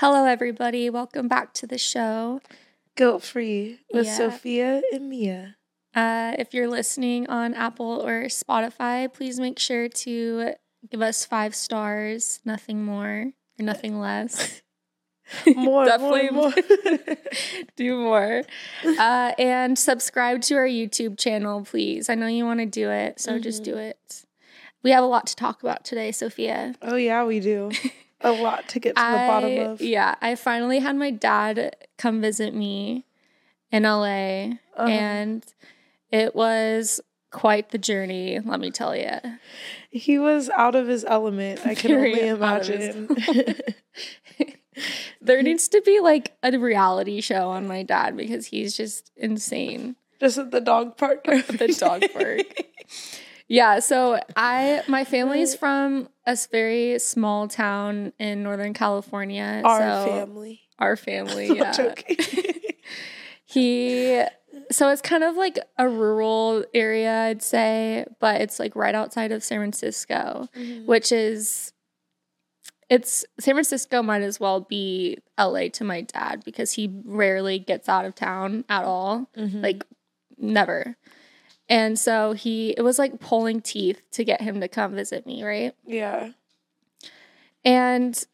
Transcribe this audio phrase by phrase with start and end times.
[0.00, 0.88] Hello, everybody.
[0.90, 2.40] Welcome back to the show.
[2.96, 4.14] Guilt free with Yeah.
[4.16, 5.56] Sophia and Mia.
[5.92, 10.52] Uh, if you're listening on Apple or Spotify, please make sure to
[10.88, 14.62] give us five stars, nothing more or nothing less.
[15.46, 17.16] More, Definitely more, more.
[17.76, 18.42] do more.
[18.82, 22.08] Uh, and subscribe to our YouTube channel, please.
[22.08, 24.24] I know you want to do it, so just do it.
[24.82, 26.76] We have a lot to talk about today, Sophia.
[26.80, 27.70] oh yeah, we do.
[28.20, 29.80] A lot to get to the bottom of.
[29.80, 33.04] Yeah, I finally had my dad come visit me
[33.70, 34.86] in LA, Uh-huh.
[34.88, 35.44] and
[36.10, 37.00] it was
[37.30, 39.10] quite the journey, let me tell you.
[39.90, 41.66] He was out of his element.
[41.66, 43.58] I can Very only out of his imagine.
[45.20, 49.96] There needs to be like a reality show on my dad because he's just insane.
[50.20, 51.24] Just at the dog park.
[51.24, 52.46] The dog park.
[53.48, 59.62] Yeah, so I my family's from a very small town in Northern California.
[59.64, 60.60] Our so family.
[60.78, 61.94] Our family, yeah.
[63.50, 64.22] He
[64.70, 69.32] so it's kind of like a rural area, I'd say, but it's like right outside
[69.32, 70.48] of San Francisco,
[70.84, 71.72] which is
[72.90, 77.88] it's San Francisco might as well be LA to my dad because he rarely gets
[77.88, 79.30] out of town at all.
[79.36, 79.62] Mhm.
[79.62, 79.84] Like
[80.36, 80.96] never.
[81.68, 85.44] And so he it was like pulling teeth to get him to come visit me,
[85.44, 85.74] right?
[85.86, 86.30] yeah.
[87.64, 88.24] And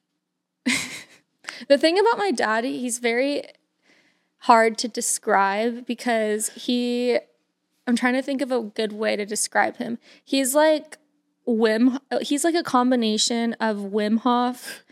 [1.68, 3.42] the thing about my dad, he's very
[4.38, 7.18] hard to describe because he,
[7.86, 9.98] I'm trying to think of a good way to describe him.
[10.24, 10.98] He's like
[11.48, 14.84] Wim, he's like a combination of Wim Hof,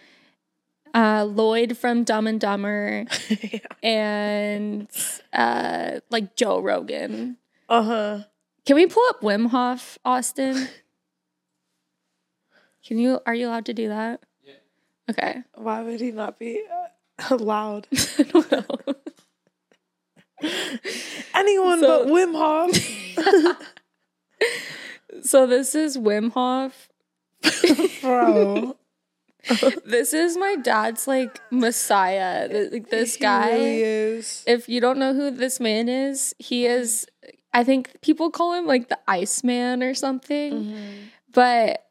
[0.95, 3.61] uh, Lloyd from Dumb and Dumber, yeah.
[3.83, 4.89] and
[5.33, 7.37] uh, like Joe Rogan.
[7.69, 8.19] Uh huh.
[8.64, 10.68] Can we pull up Wim Hof, Austin?
[12.86, 14.22] Can you, are you allowed to do that?
[14.44, 14.55] Yeah.
[15.10, 15.42] Okay.
[15.55, 16.88] Why would he not be uh,
[17.36, 17.86] allowed?
[18.18, 18.66] I don't know.
[21.34, 23.58] Anyone So- but Wim Hof.
[25.22, 26.89] So this is Wim Hof.
[28.01, 28.77] Bro.
[29.84, 32.48] This is my dad's like messiah.
[32.72, 33.51] Like this guy.
[33.52, 34.22] really.
[34.46, 37.06] If you don't know who this man is, he is.
[37.52, 40.52] I think people call him like the Iceman or something.
[40.52, 40.90] Mm-hmm.
[41.33, 41.86] But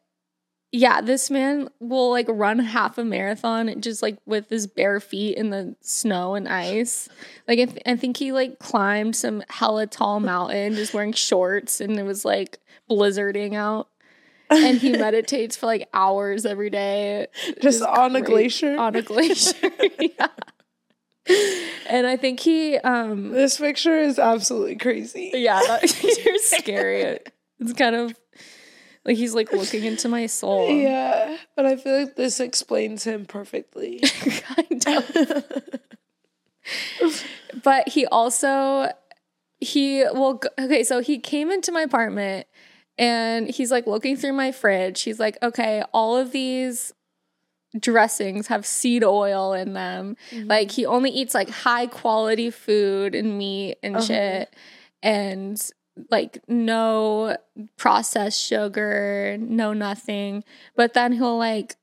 [0.72, 5.38] yeah, this man will like run half a marathon just like with his bare feet
[5.38, 7.10] in the snow and ice.
[7.48, 11.82] Like I, th- I think he like climbed some hella tall mountain just wearing shorts
[11.82, 13.90] and it was like blizzarding out.
[14.50, 17.28] And he meditates for like hours every day.
[17.62, 18.78] Just on a glacier.
[18.78, 19.72] On a glacier.
[20.00, 20.28] yeah.
[21.28, 25.32] And I think he um This picture is absolutely crazy.
[25.34, 27.20] yeah, that, you're scary.
[27.60, 28.16] It's kind of
[29.06, 30.70] like he's like looking into my soul.
[30.72, 34.00] Yeah, but I feel like this explains him perfectly.
[34.56, 35.64] kind of.
[37.64, 38.92] but he also
[39.60, 42.48] he well g- okay so he came into my apartment
[42.98, 46.94] and he's like looking through my fridge he's like okay all of these
[47.80, 50.18] dressings have seed oil in them.
[50.34, 54.06] Like he only eats like high quality food and meat and Uh-huh.
[54.06, 54.56] shit.
[55.04, 55.62] And
[56.10, 57.38] like no
[57.78, 60.44] processed sugar no nothing.
[60.76, 61.76] But then he'll like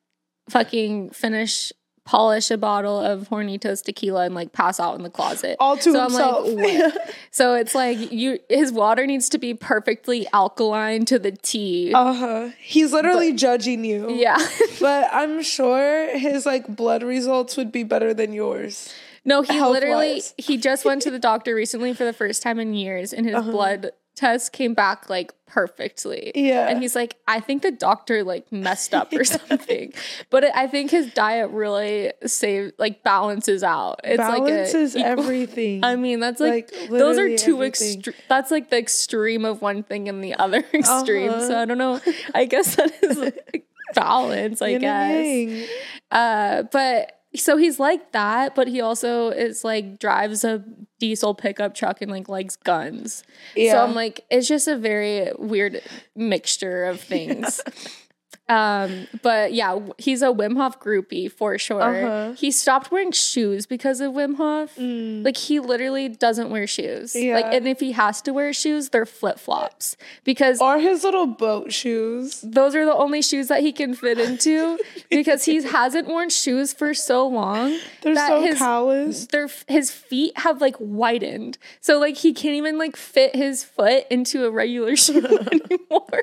[0.50, 1.72] fucking finish
[2.08, 5.56] polish a bottle of Hornitos tequila and like pass out in the closet.
[5.60, 6.46] All to so I'm himself.
[6.48, 7.14] like, what?
[7.30, 11.92] so it's like you his water needs to be perfectly alkaline to the T.
[11.94, 12.48] uh huh.
[12.58, 14.10] He's literally judging you.
[14.10, 14.38] yeah.
[14.80, 18.90] But I'm sure his like blood results would be better than yours.
[19.24, 22.72] no, he literally he just went to the doctor recently for the first time in
[22.72, 23.50] years and his Uh-huh.
[23.50, 26.32] blood test came back like perfectly.
[26.34, 26.68] Yeah.
[26.68, 29.92] And he's like, I think the doctor like messed up or something.
[30.30, 34.00] But I think his diet really save like balances out.
[34.04, 35.84] It's Balance like a everything.
[35.84, 38.14] I mean, that's like, Like, those are two extreme.
[38.28, 41.30] That's like the extreme of one thing and the other extreme.
[41.30, 41.48] Uh-huh.
[41.48, 42.00] So I don't know.
[42.34, 43.64] I guess that is like,
[43.94, 44.60] balance.
[44.60, 45.68] I Yin guess.
[46.10, 50.64] Uh, but so he's like that, but he also is like drives a
[50.98, 53.22] diesel pickup truck and like likes guns.
[53.54, 53.72] Yeah.
[53.72, 55.82] So I'm like, it's just a very weird
[56.16, 57.60] mixture of things.
[58.48, 61.82] Um, but yeah, he's a Wim Hof groupie for sure.
[61.82, 62.32] Uh-huh.
[62.32, 64.74] He stopped wearing shoes because of Wim Hof.
[64.76, 65.24] Mm.
[65.24, 67.14] Like he literally doesn't wear shoes.
[67.14, 67.34] Yeah.
[67.34, 71.26] Like, and if he has to wear shoes, they're flip flops because Or his little
[71.26, 72.40] boat shoes.
[72.42, 74.78] those are the only shoes that he can fit into
[75.10, 79.30] because he hasn't worn shoes for so long They're so his calloused.
[79.30, 81.58] their his feet have like widened.
[81.80, 86.22] So like he can't even like fit his foot into a regular shoe anymore.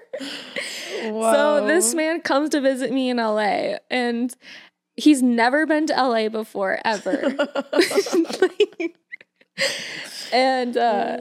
[1.04, 1.34] Wow.
[1.62, 4.34] So this man comes to visit me in LA and
[4.96, 7.36] he's never been to LA before ever.
[10.32, 11.18] and uh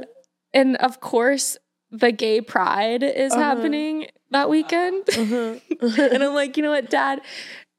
[0.53, 1.57] and of course
[1.91, 3.43] the gay pride is Uh-huh.
[3.43, 5.09] happening that weekend.
[5.17, 5.61] and
[6.25, 7.21] I'm like, you know what, dad?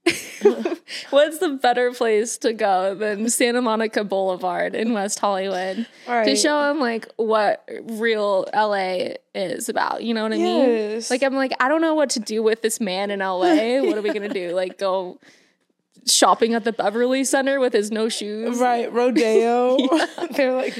[1.09, 6.69] What's the better place to go than Santa Monica Boulevard in West Hollywood to show
[6.69, 10.03] him like what real LA is about?
[10.03, 11.01] You know what I mean?
[11.09, 13.79] Like I'm like I don't know what to do with this man in LA.
[13.85, 14.51] What are we gonna do?
[14.51, 15.19] Like go
[16.07, 18.59] shopping at the Beverly Center with his no shoes?
[18.59, 19.77] Right, rodeo.
[20.31, 20.75] They're like?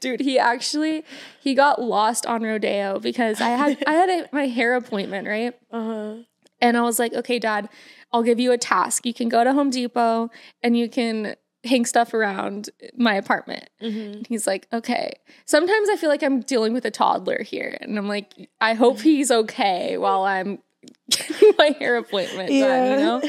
[0.00, 1.04] Dude, he actually
[1.40, 5.54] he got lost on Rodeo because I had I had a, my hair appointment right,
[5.70, 6.14] uh-huh.
[6.62, 7.68] And I was like, okay, Dad,
[8.12, 9.04] I'll give you a task.
[9.04, 10.30] You can go to Home Depot
[10.62, 13.68] and you can hang stuff around my apartment.
[13.80, 15.12] And he's like, okay.
[15.44, 19.00] Sometimes I feel like I'm dealing with a toddler here, and I'm like, I hope
[19.00, 20.58] he's okay while I'm
[21.10, 22.58] getting my hair appointment done.
[22.58, 22.90] Yeah.
[22.90, 23.22] You know.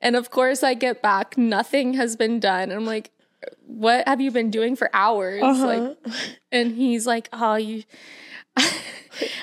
[0.00, 2.64] And of course, I get back, nothing has been done.
[2.64, 3.10] And I'm like,
[3.66, 5.42] what have you been doing for hours?
[5.42, 5.66] Uh-huh.
[5.66, 5.96] Like,
[6.50, 7.84] and he's like, oh, you.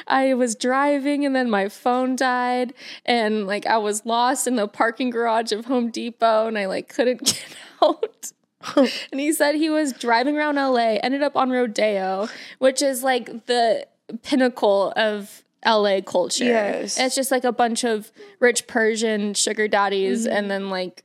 [0.07, 2.73] I was driving and then my phone died
[3.05, 6.89] and like I was lost in the parking garage of Home Depot and I like
[6.89, 7.45] couldn't get
[7.81, 8.31] out.
[8.75, 12.27] and he said he was driving around LA, ended up on Rodeo,
[12.59, 13.87] which is like the
[14.23, 16.45] pinnacle of LA culture.
[16.45, 16.97] Yes.
[16.99, 20.35] It's just like a bunch of rich Persian sugar daddies Mm-hmm.
[20.35, 21.03] and then like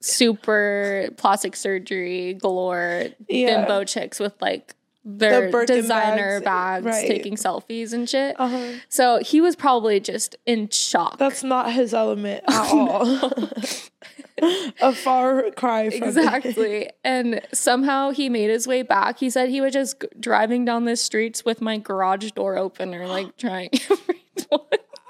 [0.00, 3.60] super plastic surgery galore Yeah.
[3.60, 4.74] bimbo chicks with like
[5.06, 7.06] their Birkin designer bags, bags, right.
[7.06, 8.34] taking selfies and shit.
[8.38, 8.72] Uh-huh.
[8.88, 11.18] So he was probably just in shock.
[11.18, 13.32] That's not his element at all.
[14.82, 16.06] A far cry from it.
[16.08, 16.90] Exactly.
[17.04, 19.18] and somehow he made his way back.
[19.18, 23.36] He said he was just driving down the streets with my garage door opener, like
[23.38, 24.22] trying every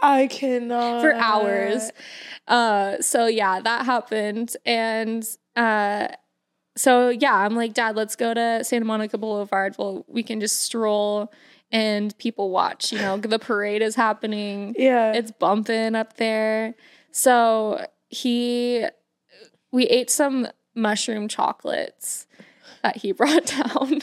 [0.02, 1.90] I cannot for hours.
[2.46, 4.56] Uh, so yeah, that happened.
[4.64, 5.26] And
[5.56, 6.08] uh,
[6.76, 9.74] so yeah, I'm like, Dad, let's go to Santa Monica Boulevard.
[9.78, 11.32] Well, we can just stroll
[11.72, 12.92] and people watch.
[12.92, 14.74] You know, the parade is happening.
[14.78, 16.74] Yeah, it's bumping up there.
[17.10, 18.84] So he,
[19.72, 22.26] we ate some mushroom chocolates
[22.82, 24.00] that he brought down,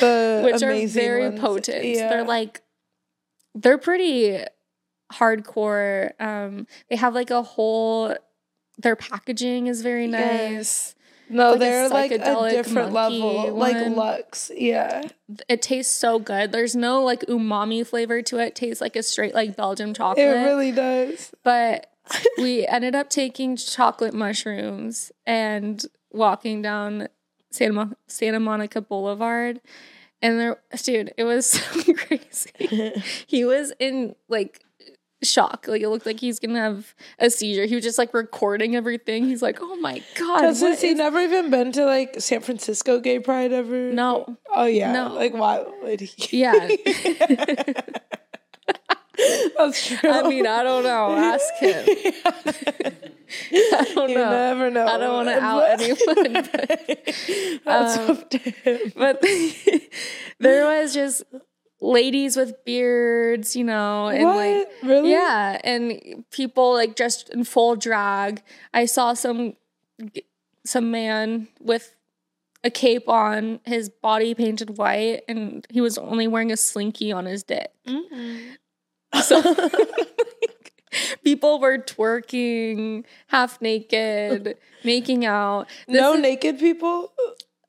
[0.00, 1.40] the which are very ones.
[1.40, 1.84] potent.
[1.84, 2.10] Yeah.
[2.10, 2.62] They're like,
[3.54, 4.44] they're pretty
[5.12, 6.12] hardcore.
[6.20, 8.14] Um, they have like a whole,
[8.78, 10.20] their packaging is very nice.
[10.20, 10.94] Yes.
[11.28, 13.96] No, like they're like a different level, like one.
[13.96, 14.50] Lux.
[14.54, 15.08] Yeah,
[15.48, 16.52] It tastes so good.
[16.52, 18.46] There's no like umami flavor to it.
[18.48, 20.26] it tastes like a straight like Belgian chocolate.
[20.26, 21.32] it really does.
[21.42, 21.90] but
[22.38, 27.08] we ended up taking chocolate mushrooms and walking down
[27.50, 29.60] Santa, Mo- Santa Monica Boulevard.
[30.20, 32.92] And there, dude, it was so crazy.
[33.26, 34.60] he was in like
[35.24, 35.66] shock.
[35.68, 37.66] Like it looked like he's gonna have a seizure.
[37.66, 39.24] He was just like recording everything.
[39.26, 43.00] He's like, "Oh my god!" Has he is-" never even been to like San Francisco
[43.00, 43.92] Gay Pride ever?
[43.92, 44.92] No, Oh yeah.
[44.92, 45.12] No.
[45.14, 46.38] Like why would he?
[46.38, 46.52] yeah.
[49.56, 50.10] That's true.
[50.10, 51.14] I mean, I don't know.
[51.16, 51.84] Ask him.
[53.52, 54.30] I don't you know.
[54.30, 54.86] never know.
[54.86, 56.32] I don't want to out anyone.
[57.64, 58.92] But Um, up to him.
[58.96, 59.22] but
[60.40, 61.22] there was just
[61.84, 64.36] ladies with beards, you know, and what?
[64.36, 65.10] like really?
[65.10, 68.42] yeah, and people like dressed in full drag.
[68.72, 69.54] I saw some
[70.64, 71.94] some man with
[72.64, 77.26] a cape on, his body painted white, and he was only wearing a slinky on
[77.26, 77.70] his dick.
[77.86, 79.20] Mm-hmm.
[79.20, 80.72] So like,
[81.24, 85.68] people were twerking, half naked, making out.
[85.86, 87.12] This no is- naked people.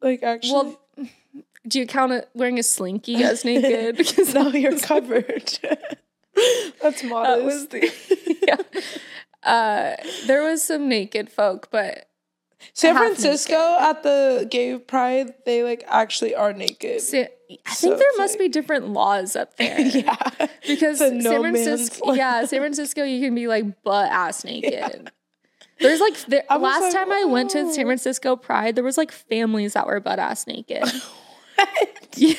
[0.02, 0.54] Like actually.
[0.54, 0.82] well,
[1.68, 3.98] do you count it wearing a slinky as naked?
[3.98, 5.60] Because now you're covered.
[6.82, 7.38] That's modest.
[7.38, 9.50] That was the yeah.
[9.52, 9.96] Uh,
[10.28, 12.10] there was some naked folk, but
[12.74, 17.02] San Francisco at the gay pride, they like actually are naked.
[17.02, 17.18] Sa-
[17.68, 19.80] I So think there must like- be different laws up there.
[19.80, 20.16] yeah.
[20.68, 25.12] because It's San no Francisco, yeah, San Francisco, you can be like butt ass naked.
[25.80, 28.98] There's like there, last like, time I went to San "Oh." Francisco Pride, there was
[28.98, 30.84] like families that were butt ass naked.
[32.16, 32.36] yeah,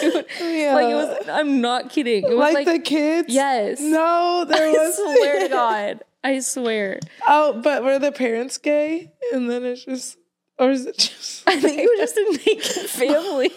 [0.00, 0.26] dude.
[0.40, 0.74] Yeah.
[0.74, 1.28] Like it was.
[1.28, 2.24] I'm not kidding.
[2.24, 3.28] It was like, like, the kids?
[3.32, 3.80] yes.
[3.80, 4.96] No, there I was.
[4.96, 6.02] swear to God.
[6.24, 7.00] I swear.
[7.26, 9.12] Oh, but were the parents gay?
[9.32, 10.18] And then it's just,
[10.58, 11.42] or is it just?
[11.48, 13.50] I think it was just a naked family.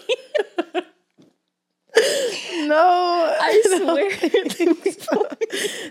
[2.68, 4.92] no, I don't swear.
[4.92, 5.28] so.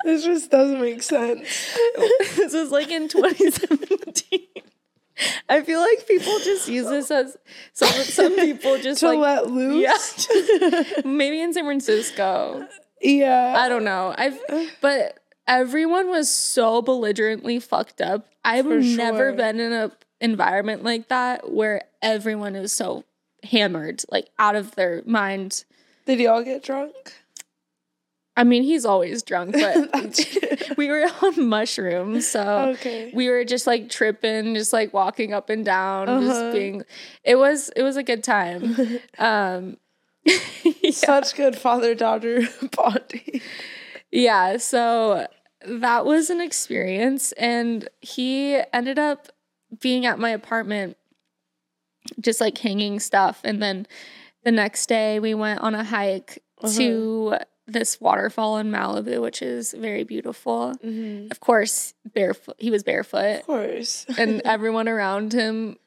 [0.06, 1.78] this just doesn't make sense.
[2.38, 4.40] this was like in 2017.
[5.50, 7.38] I feel like people just use this as
[7.74, 10.28] some some people just To like let loose.
[10.30, 12.68] yeah maybe in San Francisco
[13.02, 13.56] Yeah.
[13.58, 14.40] I don't know I've
[14.82, 18.28] but everyone was so belligerently fucked up.
[18.46, 19.34] I've For never sure.
[19.34, 23.04] been in a environment like that where everyone is so
[23.44, 25.64] hammered, like out of their mind.
[26.06, 27.14] Did y'all get drunk?
[28.40, 30.26] I mean, he's always drunk, but
[30.78, 33.12] we were on mushrooms, so okay.
[33.14, 36.26] we were just like tripping, just like walking up and down, Uh-huh.
[36.26, 36.84] just being.
[37.26, 38.76] It was it was a good time.
[39.20, 39.78] Um,
[40.92, 42.42] Such good father daughter
[42.76, 43.42] bonding.
[44.12, 45.28] yeah, so
[45.68, 49.28] that was an experience, and he ended up
[49.82, 50.96] being at my apartment,
[52.22, 53.86] just like hanging stuff, and then
[54.46, 56.42] the next day we went on a hike
[56.76, 57.38] to
[57.72, 60.74] this waterfall in Malibu, which is very beautiful.
[60.84, 61.32] Mhm.
[61.32, 62.56] Of course, barefoot.
[62.60, 63.40] He was barefoot.
[63.42, 64.06] Of course.
[64.18, 65.78] and everyone around him,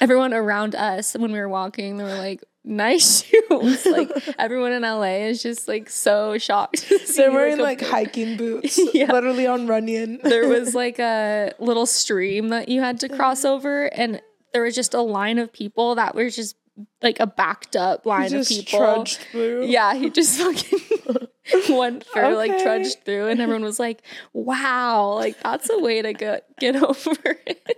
[0.00, 4.82] everyone around us when we were walking, they were like, "Nice shoes!" like everyone in
[4.82, 6.92] LA is just like so shocked.
[7.16, 9.12] They're wearing a like hiking boots, Yeah.
[9.12, 10.20] literally on Runyon.
[10.22, 14.20] There was like a little stream that you had to cross over, and
[14.52, 16.56] there was just a line of people that were just
[17.02, 18.78] like a backed up line of just people.
[18.78, 19.64] trudged through.
[19.66, 21.28] Yeah, he just fucking
[21.76, 26.12] went through, like trudged through, and everyone was like, "Wow, like that's a way to
[26.12, 27.76] get get over it."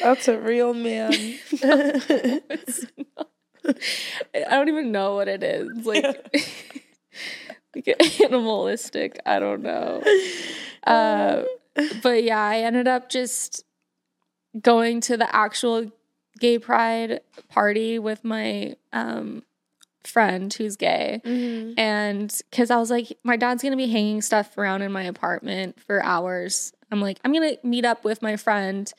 [0.00, 1.12] That's a real man.
[1.62, 2.02] Not-
[4.34, 5.84] I don't even know what it is.
[5.84, 6.04] Like,
[7.74, 9.18] like animalistic.
[9.26, 10.02] I don't know.
[10.86, 11.42] Uh,
[12.02, 13.64] but yeah, I ended up just
[14.60, 15.90] going to the actual
[16.38, 19.42] gay pride party with my um,
[20.04, 21.20] friend who's gay.
[21.24, 21.74] Mhm.
[21.78, 25.80] And because I was like, my dad's gonna be hanging stuff around in my apartment
[25.80, 26.72] for hours.
[26.92, 28.92] I'm like, I'm gonna meet up with my friend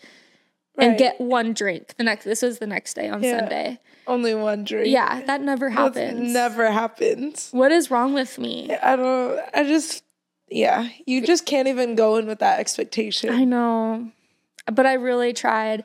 [0.78, 0.98] and Right.
[0.98, 1.96] get one drink.
[1.98, 3.40] The next, this was the next day on Yeah.
[3.40, 3.80] Sunday.
[4.06, 4.88] Only one drink.
[4.88, 6.34] Yeah, that never That's happens.
[6.34, 7.50] Never happens.
[7.52, 8.74] What is wrong with me?
[8.82, 9.40] I don't.
[9.54, 10.04] I just.
[10.50, 13.30] Yeah, you just can't even go in with that expectation.
[13.32, 14.12] I know,
[14.72, 15.84] but I really tried.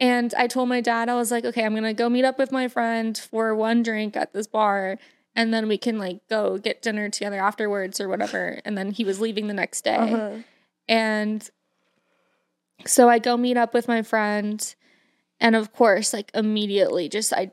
[0.00, 2.50] And I told my dad, I was like, okay, I'm gonna go meet up with
[2.50, 4.98] my friend for one drink at this bar,
[5.34, 8.60] and then we can like go get dinner together afterwards or whatever.
[8.64, 9.96] And then he was leaving the next day.
[9.96, 10.36] Uh-huh.
[10.88, 11.48] And
[12.84, 14.74] so I go meet up with my friend,
[15.40, 17.52] and of course, like immediately, just I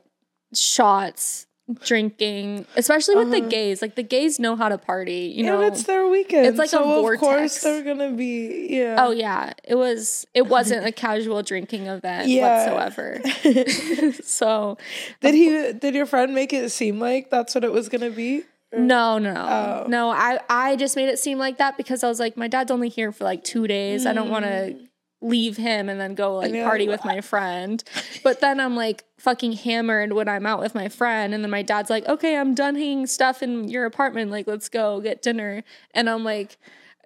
[0.52, 1.46] shots,
[1.84, 3.48] drinking, especially with the Uh-huh.
[3.48, 3.82] gays.
[3.82, 5.60] Like the gays know how to party, you know.
[5.60, 6.46] and it's their weekend.
[6.46, 7.22] it's like a so vortex.
[7.22, 8.66] Of course, they're gonna be.
[8.70, 8.96] Yeah.
[8.98, 10.26] oh yeah, it was.
[10.34, 12.72] It wasn't a casual drinking event Yeah.
[12.72, 13.20] whatsoever.
[14.22, 14.78] so
[15.20, 15.72] did he?
[15.72, 18.44] Did your friend make it seem like that's what it was gonna be?
[18.72, 19.86] no, no, Oh.
[19.88, 20.10] no.
[20.10, 22.88] I I just made it seem like that because I was like, my dad's only
[22.88, 24.06] here for like two days.
[24.06, 24.76] I don't want to
[25.20, 26.52] leave him and then go like.
[26.52, 27.82] Party with my friend.
[28.22, 31.34] But then I'm like fucking hammered when I'm out with my friend.
[31.34, 34.30] And then my dad's like, okay, I'm done hanging stuff in your apartment.
[34.30, 35.62] Like, let's go get dinner.
[35.92, 36.58] And I'm like,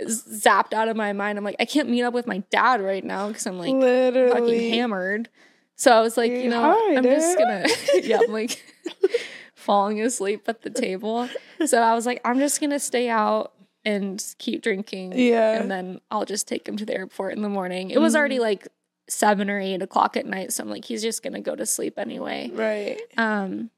[0.03, 1.39] zapped out of my mind.
[1.39, 3.81] I'm like, I can't meet up with my dad right now because I'm like fucking
[3.81, 4.71] Literally.
[4.71, 5.29] hammered.
[5.77, 7.67] So I was like, you know, Hi, I'm just gonna,
[8.03, 8.63] yeah, I'm like
[9.55, 11.29] falling asleep at the table.
[11.67, 13.53] So I was like, I'm just gonna stay out
[13.85, 15.13] and keep drinking.
[15.19, 15.61] Yeah.
[15.61, 17.91] And then I'll just take him to the airport in the morning.
[17.91, 18.67] It was already like
[19.09, 20.53] seven or eight o'clock at night.
[20.53, 22.51] So I'm like, he's just gonna go to sleep anyway.
[22.53, 23.01] Right.
[23.19, 23.71] Um,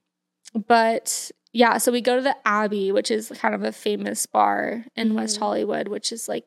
[0.54, 4.84] but yeah, so we go to the Abbey, which is kind of a famous bar
[4.94, 5.40] in West Mhm.
[5.40, 6.44] Hollywood, which is like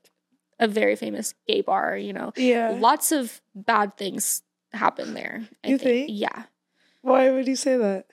[0.59, 2.31] a very famous gay bar, you know.
[2.37, 2.77] Yeah.
[2.79, 5.47] Lots of bad things happen there.
[5.63, 6.09] I You think?
[6.13, 6.43] Yeah.
[7.01, 8.05] Why would you say that?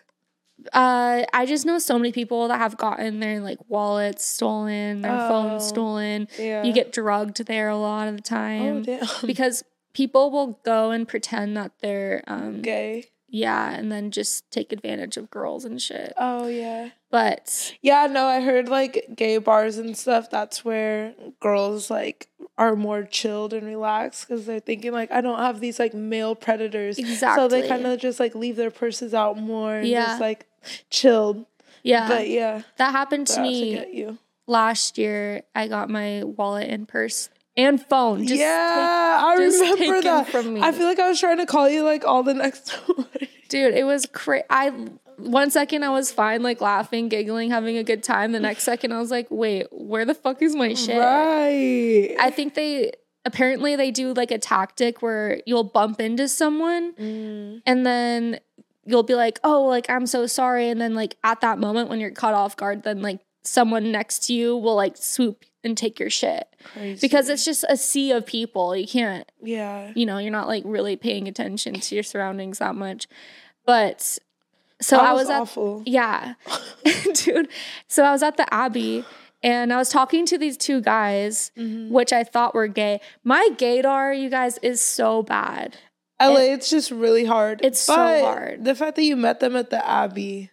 [0.72, 5.12] Uh, I just know so many people that have gotten their like wallets stolen, their
[5.12, 5.28] Oh.
[5.28, 6.28] phones stolen.
[6.38, 6.62] Yeah.
[6.62, 9.06] You get drugged there a lot of the oh time damn.
[9.26, 13.04] because people will go and pretend that they're um Gay.
[13.28, 16.12] yeah, and then just take advantage of girls and shit.
[16.16, 16.90] Oh yeah.
[17.16, 20.28] But Yeah, no, I heard like gay bars and stuff.
[20.28, 25.38] That's where girls like are more chilled and relaxed because they're thinking like I don't
[25.38, 26.98] have these like male predators.
[26.98, 27.42] Exactly.
[27.42, 30.06] So they kind of just like leave their purses out more and Yeah.
[30.08, 30.44] just like
[30.90, 31.46] chilled.
[31.82, 34.08] yeah, But yeah, that happened to me
[34.46, 35.40] last year.
[35.54, 38.26] I got my wallet and purse and phone.
[38.26, 40.28] Just yeah, I just remember that.
[40.28, 40.60] from me.
[40.60, 42.76] I feel like I was trying to call you like all the next
[43.48, 44.70] dude it was crazy i
[45.18, 48.90] one second i was fine like laughing giggling having a good time the next second
[48.90, 52.16] i was like wait where the fuck is my shit Right.
[52.18, 52.90] i think they
[53.24, 57.62] apparently they do like a tactic where you'll bump into someone Mm.
[57.64, 58.40] and then
[58.84, 62.00] you'll be like oh like i'm so sorry and then like at that moment when
[62.00, 66.00] you're caught off guard then like someone next to you will like swoop and take
[66.00, 66.98] your shit Crazy.
[67.06, 69.92] because it's just a sea of people you can't yeah.
[69.94, 73.06] you know, you're not like really paying attention to your surroundings that much.
[73.66, 74.18] But
[74.80, 75.82] so That I was was at awful.
[75.86, 76.34] yeah,
[77.14, 77.48] dude.
[77.88, 79.04] So I was at the Abbey
[79.42, 81.92] And I was talking to these two guys, Mm-hmm.
[81.92, 83.00] which I thought were gay.
[83.22, 85.76] My gaydar, you guys, is so bad.
[86.20, 87.60] LA, it's just really hard.
[87.62, 88.64] It's so hard.
[88.64, 90.50] The fact that you met them at the Abbey,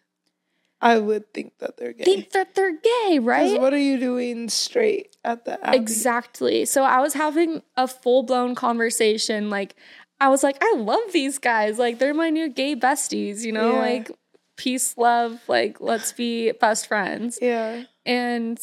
[0.83, 2.03] I would think that they're gay.
[2.03, 3.59] Think that they're gay, right?
[3.59, 5.77] what are you doing straight at the Abbey?
[5.77, 6.65] Exactly.
[6.65, 9.49] So I was having a full blown conversation.
[9.49, 9.77] Like,
[10.19, 11.79] I was like, I love these guys.
[11.79, 13.75] Like, they're my new gay besties, you know?
[13.75, 13.79] Yeah.
[13.79, 14.11] Like,
[14.57, 15.39] peace, love.
[15.47, 17.39] Like, let's be best friends.
[17.41, 17.85] Yeah.
[18.05, 18.59] And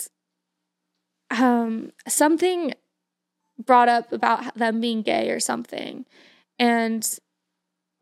[1.31, 2.75] um, something
[3.65, 6.05] brought up about them being gay or something.
[6.59, 7.19] And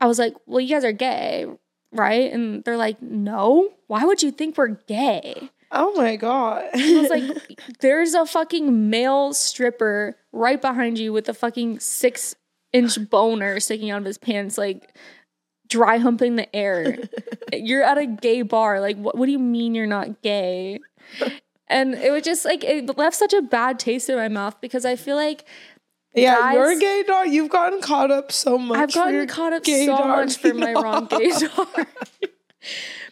[0.01, 1.47] I was like, well, you guys are gay,
[1.93, 2.33] right?
[2.33, 3.71] And they're like, no.
[3.87, 5.51] Why would you think we're gay?
[5.71, 6.65] Oh my god.
[6.75, 12.35] I was like, there's a fucking male stripper right behind you with a fucking six
[12.73, 14.95] inch boner sticking out of his pants, like
[15.69, 16.99] dry humping the air.
[17.53, 18.81] you're at a gay bar.
[18.81, 20.81] Like, what, what do you mean you're not gay?
[21.71, 24.87] And it was just like, it left such a bad taste in my mouth because
[24.87, 25.45] I feel like
[26.15, 28.79] yeah, guys- your gaydar, you've gotten caught up so much.
[28.79, 31.87] I've gotten caught up so gaydar much for my wrong gaydar.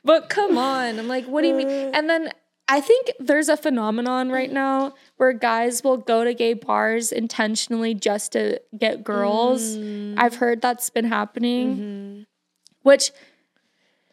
[0.05, 0.99] but come on.
[0.99, 1.69] I'm like, what do you mean?
[1.69, 1.91] Uh.
[1.95, 2.31] And then
[2.69, 7.95] I think there's a phenomenon right now where guys will go to gay bars intentionally
[7.95, 9.76] just to get girls.
[9.76, 10.15] Mm.
[10.19, 11.76] I've heard that's been happening.
[11.76, 12.23] Mm-hmm.
[12.83, 13.11] Which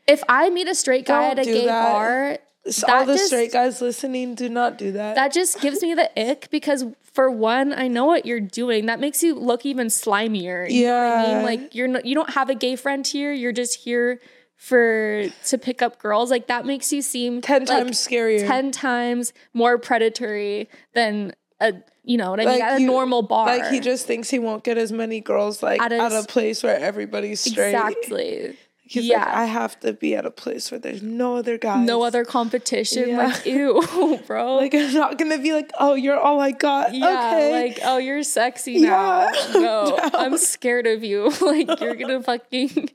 [0.08, 1.92] if I meet a straight guy Don't at a gay that.
[1.94, 2.38] bar,
[2.68, 5.16] So all the just- straight guys listening, do not do that.
[5.16, 8.88] that just gives me the ick because for one, I know what you're doing.
[8.88, 10.70] That makes you look even slimier.
[10.70, 11.44] You know what I mean?
[11.44, 13.32] Like you're not, you don't have a gay friend here.
[13.32, 14.20] You're just here
[14.58, 16.32] for to pick up girls.
[16.32, 18.48] Like that makes you seem ten like, times scarier.
[18.48, 21.74] 10 times more predatory than a
[22.06, 23.46] you know what I mean Like at a normal bar.
[23.46, 26.20] Like he just thinks he won't get as many girls like At at a a,
[26.20, 27.74] s- place where everybody's straight.
[27.74, 28.58] exactly.
[28.86, 29.20] He's yeah.
[29.20, 31.88] like, I have to be at a place where there's no other guys.
[31.88, 33.10] no other competition.
[33.10, 33.28] Yeah.
[33.28, 34.56] Like ew, bro.
[34.58, 36.94] Like I'm not gonna be like, oh, you're all I got.
[36.94, 37.52] Yeah, okay.
[37.52, 39.32] like, oh, you're sexy now.
[39.32, 41.30] Yeah, No, I'm I'm scared of you.
[41.42, 42.90] like, you're gonna fucking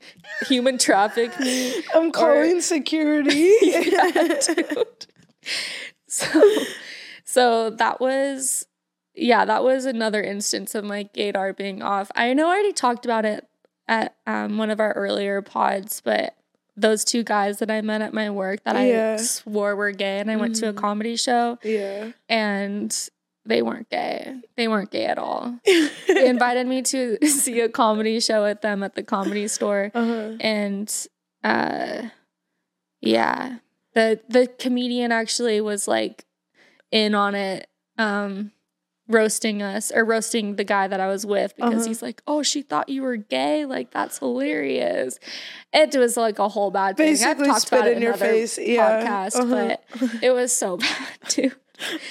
[0.47, 1.73] human traffic me.
[1.95, 3.51] I'm calling security.
[3.59, 5.07] Dude.
[6.07, 6.43] So,
[7.23, 8.67] so that was,
[9.15, 12.11] yeah, that was another instance of my gaydar being off.
[12.15, 13.48] I know I already talked about it
[13.89, 16.35] at um, one of our earlier pods, but
[16.77, 19.17] those two guys that I met at my work that Yeah.
[19.19, 20.77] I swore were gay, and I went to a Mhm.
[20.77, 22.11] comedy show, yeah.
[22.29, 22.95] and
[23.45, 24.35] they weren't gay.
[24.55, 25.57] They weren't gay at all.
[25.65, 30.37] they invited me to see a comedy show with them at the comedy store Uh-huh.
[30.39, 31.07] and
[31.43, 32.03] uh
[33.01, 33.57] yeah
[33.95, 36.25] the the comedian actually was like
[36.91, 38.51] in on it um
[39.09, 41.87] roasting us or roasting the guy that I was with because Uh-huh.
[41.87, 43.65] he's like, "Oh, she thought you were gay.
[43.65, 45.19] Like that's hilarious."
[45.73, 47.13] It was like a whole bad thing.
[47.13, 48.57] Basically I've talked spit about in your face.
[48.57, 49.01] Yeah.
[49.31, 49.75] podcast, Uh-huh.
[49.99, 51.51] but it was so bad too.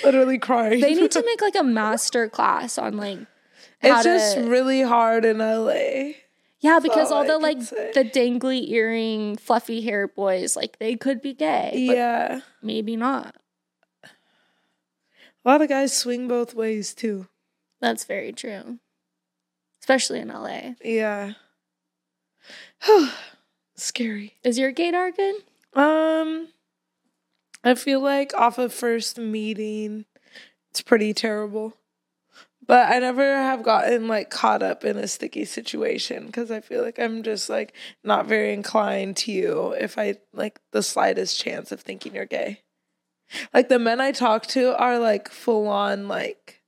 [0.04, 0.80] Literally crying.
[0.80, 3.18] They need to make like a master class on like
[3.80, 6.12] it's just to- really hard in LA.
[6.60, 7.92] Yeah, because all all the like say.
[7.94, 12.40] the dangly earring, fluffy hair boys, like they could be gay, Yeah.
[12.62, 13.36] maybe not.
[15.48, 17.26] A lot of guys swing both ways too.
[17.80, 18.80] That's very true.
[19.80, 20.74] Especially in LA.
[20.84, 21.32] Yeah.
[23.74, 24.34] Scary.
[24.44, 25.36] Is your gaydar good?
[25.72, 26.48] Um
[27.64, 30.04] I feel like off of first meeting
[30.68, 31.72] it's pretty terrible.
[32.66, 36.82] But I never have gotten like caught up in a sticky situation because I feel
[36.82, 37.72] like I'm just like
[38.04, 42.60] not very inclined to you if I like the slightest chance of thinking you're gay.
[43.52, 46.62] Like the men I talk to are like full on like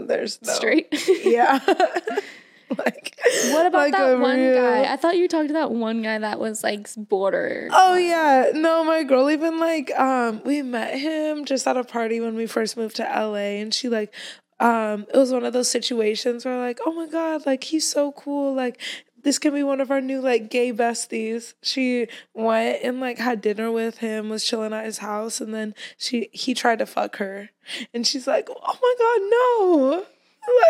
[0.00, 0.88] there's no Straight.
[1.24, 1.60] Yeah.
[2.78, 3.18] like
[3.50, 4.92] what about like that one real- guy?
[4.92, 7.68] I thought you talked to that one guy that was like border.
[7.72, 12.20] Oh yeah, no, my girl even like um we met him just at a party
[12.20, 14.12] when we first moved to LA and she like
[14.60, 18.12] um it was one of those situations where like, "Oh my god, like he's so
[18.12, 18.54] cool.
[18.54, 18.80] Like
[19.24, 23.40] this can be one of our new like gay besties." She went and like had
[23.40, 27.16] dinner with him, was chilling at his house and then she he tried to fuck
[27.16, 27.50] her.
[27.92, 30.06] And she's like, "Oh my god, no."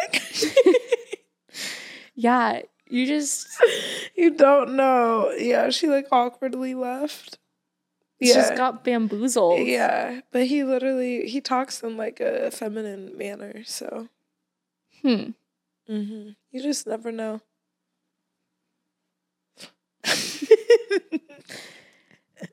[0.03, 0.23] Like
[2.15, 3.49] Yeah, you just
[4.17, 5.33] you don't know.
[5.37, 7.39] Yeah, she like awkwardly left.
[8.23, 9.67] She just got bamboozled.
[9.67, 14.09] Yeah, but he literally he talks in like a feminine manner, so
[15.03, 15.31] Hmm.
[15.91, 16.31] Mm-hmm.
[16.53, 17.43] you just never know.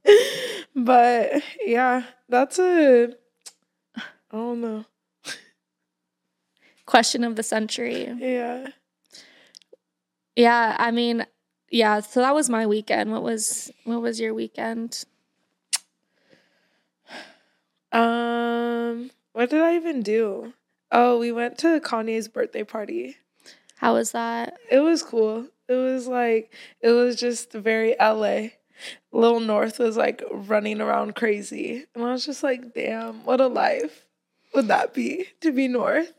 [0.76, 3.14] but yeah, that's a
[3.98, 4.86] I don't know.
[6.86, 8.14] Question of the century.
[8.18, 8.68] Yeah.
[10.36, 11.26] Yeah, I mean,
[11.70, 13.12] yeah, so that was my weekend.
[13.12, 15.04] What was what was your weekend?
[17.92, 20.54] Um, what did I even do?
[20.92, 23.18] Oh, we went to Kanye's birthday party.
[23.78, 24.58] How was that?
[24.70, 25.48] It was cool.
[25.72, 28.50] It was like it was just very LA.
[29.14, 31.86] Little North was like running around crazy.
[31.96, 34.06] And I was just like, damn, what a life
[34.54, 36.12] would that be to be North?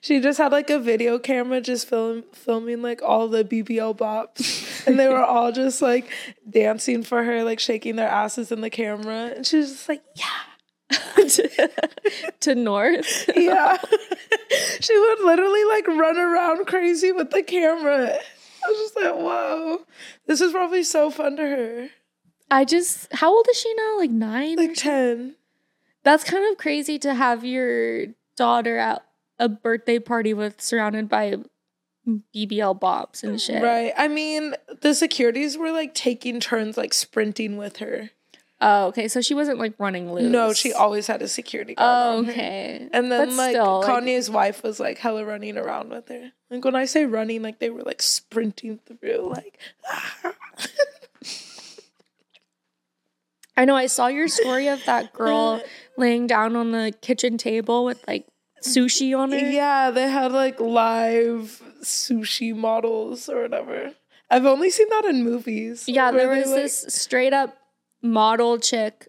[0.00, 4.86] She just had like a video camera just film filming like all the BBL bops.
[4.86, 6.10] and they were all just like
[6.48, 9.32] dancing for her, like shaking their asses in the camera.
[9.36, 10.88] And she was just like, yeah.
[11.16, 11.70] to,
[12.40, 13.30] to North.
[13.36, 13.76] yeah.
[14.80, 18.18] she would literally like run around crazy with the camera.
[18.66, 19.80] I was just like, whoa,
[20.26, 21.88] this is probably so fun to her.
[22.50, 23.98] I just, how old is she now?
[23.98, 24.56] Like nine?
[24.56, 25.36] Like 10.
[26.02, 29.04] That's kind of crazy to have your daughter at
[29.38, 31.36] a birthday party with surrounded by
[32.06, 33.62] BBL bops and shit.
[33.62, 33.92] Right.
[33.96, 38.10] I mean, the securities were like taking turns like sprinting with her.
[38.60, 39.08] Oh, okay.
[39.08, 40.30] So she wasn't like running loose.
[40.30, 42.26] No, she always had a security guard.
[42.26, 42.88] Oh, okay.
[42.92, 46.32] And then But like still, like- Kanye's wife was like hella running around with her.
[46.50, 49.58] Like when I say running, like they were like sprinting through, like
[49.90, 50.34] ah.
[53.58, 55.62] I know I saw your story of that girl
[55.96, 58.26] laying down on the kitchen table with like
[58.62, 59.52] sushi on it.
[59.52, 63.94] Yeah, they had like live sushi models or whatever.
[64.30, 65.84] I've only seen that in movies.
[65.86, 67.56] Yeah, there was like, this straight up
[68.12, 69.08] model chick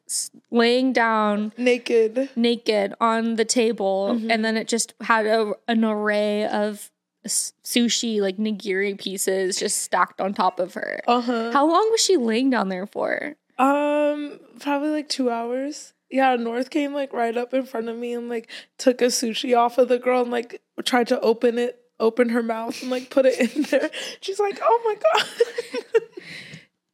[0.51, 2.29] laying down naked.
[2.35, 4.31] naked on the table, Mhm.
[4.31, 6.89] and then it just had a, an array of
[7.25, 11.01] sushi, like nigiri pieces, just stacked on top of her.
[11.07, 11.51] Uh huh.
[11.51, 13.35] How long was she laying down there for?
[13.57, 15.93] Um, probably like two hours.
[16.09, 19.57] Yeah, North came like right up in front of me and like took a sushi
[19.57, 23.09] off of the girl and like tried to open it, open her mouth and like
[23.09, 23.89] put it in there.
[24.21, 26.01] She's like, "Oh my god."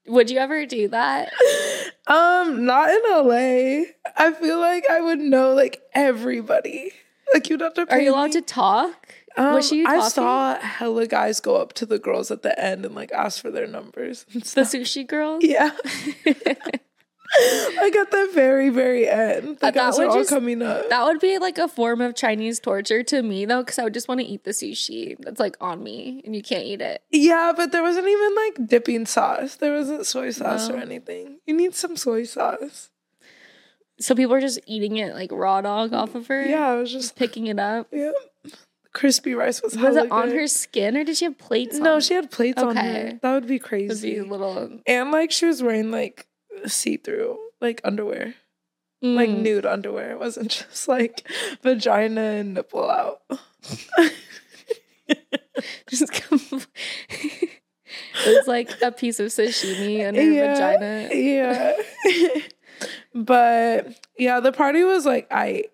[0.07, 1.31] Would you ever do that?
[2.07, 3.85] um, not in LA.
[4.17, 6.91] I feel like I would know like everybody.
[7.33, 7.89] Like you'd have to.
[7.89, 8.31] Are you allowed me.
[8.33, 9.15] to talk?
[9.35, 10.09] Um, was she I talking?
[10.09, 13.49] saw hella guys go up to the girls at the end and like ask for
[13.49, 14.25] their numbers.
[14.33, 15.43] And The sushi girls?
[15.43, 15.71] Yeah.
[17.77, 19.57] like at the very, very end.
[19.59, 20.89] The Uh, that guys are would all just- coming up.
[20.89, 23.93] That would be like a form of Chinese torture to me though, because I would
[23.93, 27.01] just want to eat the sushi that's like on me and you can't eat it.
[27.11, 29.55] yeah, but there wasn't even like dipping sauce.
[29.55, 31.39] There wasn't soy sauce or anything.
[31.45, 32.89] You need some soy sauce.
[33.99, 36.43] So people are just eating it like raw dog off of her.
[36.45, 37.87] Yeah, I was just Picking it up.
[37.91, 38.11] yeah.
[38.91, 40.35] Crispy rice was Was it on good.
[40.35, 43.17] her skin or did she have plates No, she had plates on her.
[43.23, 44.11] That would be Would crazy.
[44.13, 46.27] be a little and like she was wearing like
[46.67, 48.35] see through like underwear,
[49.01, 49.41] like Mm.
[49.41, 50.11] nude underwear.
[50.11, 51.27] It wasn't just like
[51.61, 53.21] vagina and nipple out.
[55.89, 56.39] just come
[57.09, 57.49] it
[58.25, 61.09] was like a piece of sashimi in her vagina.
[61.13, 61.73] Yeah.
[63.13, 63.87] but
[64.17, 65.65] yeah, the party was like I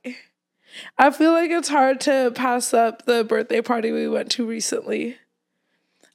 [0.97, 5.17] I feel like it's hard to pass up the birthday party we went to recently.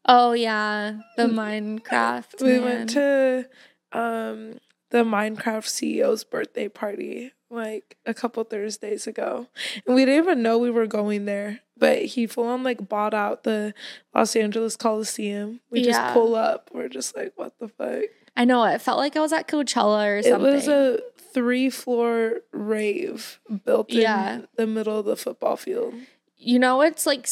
[0.07, 0.99] Oh yeah.
[1.17, 2.43] The Minecraft.
[2.43, 2.63] We man.
[2.63, 3.49] went to
[3.95, 4.59] um
[4.91, 9.49] the Minecraft CEO's birthday party like a couple Thursdays ago.
[9.87, 11.61] And we didn't even know we were going there.
[11.77, 13.75] But he full on like bought out the
[14.15, 15.61] Los Angeles Coliseum.
[15.71, 16.71] We just pull up.
[16.73, 18.05] We're just like, what the fuck?
[18.37, 20.49] I know it felt like I was at Coachella or something.
[20.51, 21.01] It was a
[21.33, 24.35] three floor rave built Yeah.
[24.37, 25.95] in the middle of the football field.
[26.37, 27.27] you know it's like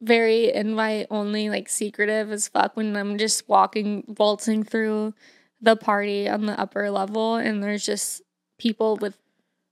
[0.00, 5.12] very invite only like secretive as fuck when i'm just walking waltzing through
[5.60, 8.22] the party on the upper level and there's just
[8.58, 9.16] people with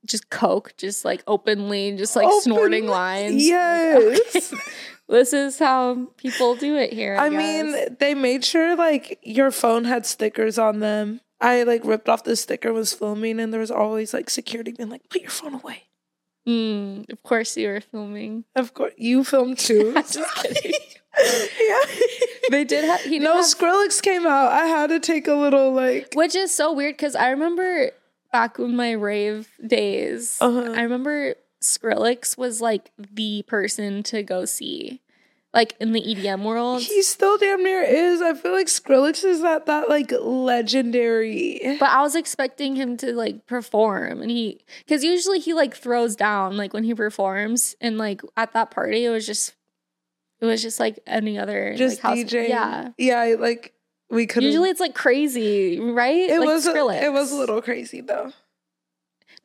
[0.05, 4.53] just coke just like openly just like snorting lines Yes.
[4.53, 4.57] Okay.
[5.09, 9.51] this is how people do it here i, I mean, they made sure like your
[9.51, 11.21] phone had stickers on them.
[11.39, 14.89] I like ripped off the sticker, was filming, and there was always like security being
[14.89, 15.83] like, "Put your phone away."
[16.47, 19.93] Mm, of course you were filming Of course, you filmed too.
[19.95, 20.73] I'm just kidding.
[21.19, 21.79] Yeah.
[22.51, 24.51] they did have he no, have Skrillex came out.
[24.51, 26.13] I had to take a little like.
[26.13, 27.91] Which is so weird because I remember
[28.31, 30.73] back in my rave days, Uh-huh.
[30.75, 35.01] I remember Skrillex was like the person to go see,
[35.53, 36.83] like in the EDM world.
[36.83, 38.21] He still damn near is.
[38.21, 41.59] I feel like Skrillex is at that like legendary.
[41.79, 46.15] but I was expecting him to like perform, and he, because usually he like throws
[46.15, 49.53] down like when he performs, and like at that party, it was just,
[50.41, 52.31] it was just like any other Just like, house.
[52.33, 52.89] Yeah.
[52.97, 53.73] Yeah, like
[54.09, 54.43] we could.
[54.43, 56.29] Usually it's like crazy, right?
[56.29, 57.01] it like was a, Skrillex.
[57.03, 58.31] it was a little crazy though.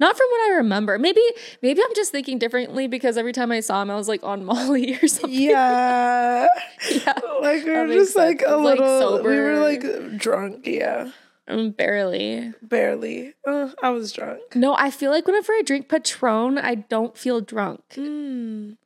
[0.00, 0.98] Not from what I remember.
[0.98, 1.20] Maybe
[1.62, 4.44] maybe I'm just thinking differently because every time I saw him, I was like on
[4.50, 5.31] Molly or something.
[5.40, 6.46] Yeah.
[6.90, 7.12] Yeah.
[7.40, 11.11] like we were just like a Like, little we were like drunk, yeah.
[11.46, 12.52] Um, barely.
[12.62, 13.35] Barely.
[13.46, 14.40] Uh, I was drunk.
[14.57, 17.83] No, I feel like whenever I drink Patron, I don't feel drunk.
[17.94, 18.76] Mm.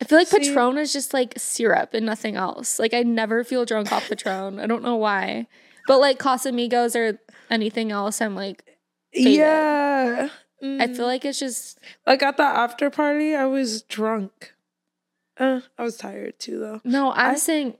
[0.00, 2.78] I feel like See- Patron is just like syrup and nothing else.
[2.78, 4.58] Like I never feel drunk off Patron.
[4.60, 5.46] I don't know why.
[5.86, 7.18] But like Casamigos or
[7.50, 8.64] anything else, I'm like
[9.12, 9.32] Faded.
[9.34, 10.28] Yeah.
[10.60, 10.96] I Mm.
[10.96, 14.54] feel like it's just like at the after party, I was drunk.
[15.38, 16.80] Uh, I was tired too, though.
[16.84, 17.12] no.
[17.12, 17.74] I'm I- saying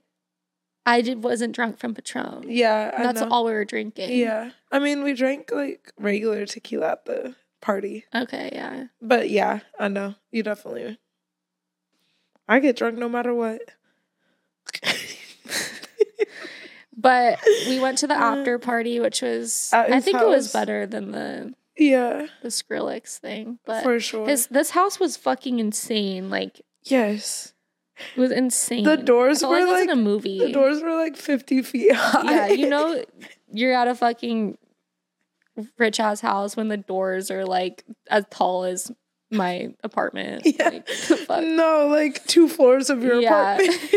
[0.86, 2.44] I did, wasn't drunk from Patron.
[2.48, 3.28] Yeah, I That's know.
[3.30, 4.16] all we were drinking.
[4.16, 8.48] Yeah, I mean, we drank like regular tequila at the party, Okay.
[8.52, 8.84] Yeah.
[9.02, 10.98] but yeah, I know you definitely.
[12.48, 13.62] I get drunk no matter what.
[17.00, 20.52] But we went to the Uh, after party, which was At I think it was
[20.52, 23.60] better than the yeah, the Skrillex thing.
[23.64, 24.26] But for sure.
[24.26, 26.28] his this house was fucking insane.
[26.28, 27.54] Like yes,
[28.16, 28.82] it was insane.
[28.82, 30.40] The doors were, like- in a movie.
[30.40, 32.24] the doors were like fifty feet high.
[32.24, 33.04] yeah, you know,
[33.52, 34.58] you're at a fucking
[35.78, 38.90] rich ass house when the doors are like as tall as
[39.30, 40.42] my apartment.
[40.46, 40.80] Yeah.
[41.28, 41.44] Like.
[41.44, 43.56] No, like two floors of your Yeah.
[43.58, 43.80] apartment.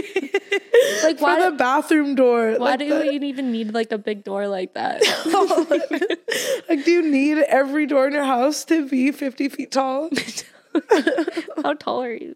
[1.03, 2.53] Like, for why- the bathroom door.
[2.57, 5.01] Why like do we even need like a big door like that?
[6.69, 10.09] like, do you need every door in your house to be 50 feet tall?
[11.63, 12.33] How tall are you?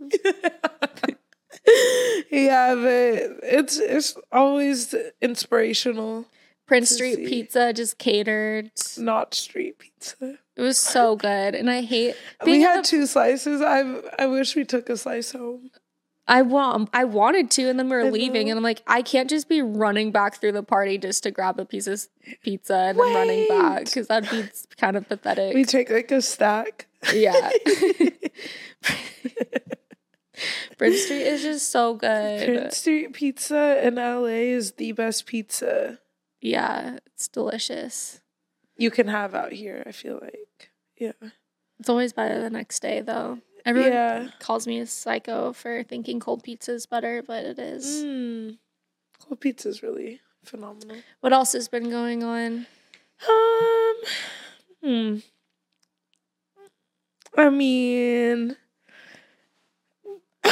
[2.32, 6.26] yeah, but it's it's always inspirational,
[6.68, 7.28] Prince Street see.
[7.28, 8.72] Pizza just catered.
[8.98, 10.38] not street pizza.
[10.56, 13.62] It was so good, and I hate we had the- two slices.
[13.62, 13.82] I
[14.18, 15.70] I wish we took a slice home.
[16.28, 16.76] I want.
[16.76, 18.52] Um, I wanted to, and then we were I leaving, know.
[18.54, 21.60] and I'm like, I can't just be running back through the party just to grab
[21.60, 22.08] a piece of
[22.42, 24.46] pizza and then running back because that'd be
[24.78, 25.54] kind of pathetic.
[25.54, 26.88] We take like a stack.
[27.14, 27.52] yeah.
[30.78, 32.46] Prince Street is just so good.
[32.46, 36.00] Prince Street Pizza in LA is the best pizza
[36.46, 38.22] Yeah, it's delicious.
[38.78, 39.82] you can have out here.
[39.88, 41.14] I feel like, yeah,
[41.80, 43.40] It's always better the next day, though.
[43.66, 44.28] Everyone yeah.
[44.38, 48.04] calls me a psycho for thinking cold pizza is better, but it is.
[48.06, 48.60] Mm.
[49.20, 50.98] Cold pizza is really phenomenal.
[51.22, 52.68] What else has been going on?
[53.28, 53.96] Um,
[54.84, 55.18] hmm.
[57.36, 58.56] I mean,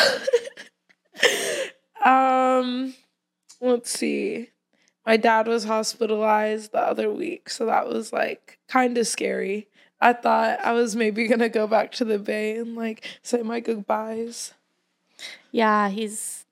[2.03, 2.95] um,
[3.62, 4.49] let's see.
[5.05, 9.67] My dad was hospitalized the other week, so that was like kind of scary.
[9.99, 13.59] I thought I was maybe gonna go back to the bay and like say my
[13.59, 14.53] goodbyes.
[15.51, 16.45] Yeah, he's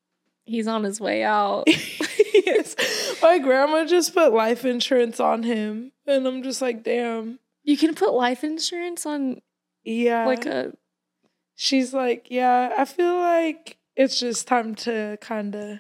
[0.45, 1.63] he's on his way out.
[2.33, 2.75] yes.
[3.21, 7.39] My grandma just put life insurance on him, and I'm just like, damn.
[7.63, 9.41] You can put life insurance on
[9.83, 10.25] Yeah.
[10.25, 10.73] like a
[11.55, 15.79] she's like, yeah, I feel like it's just time to kind of.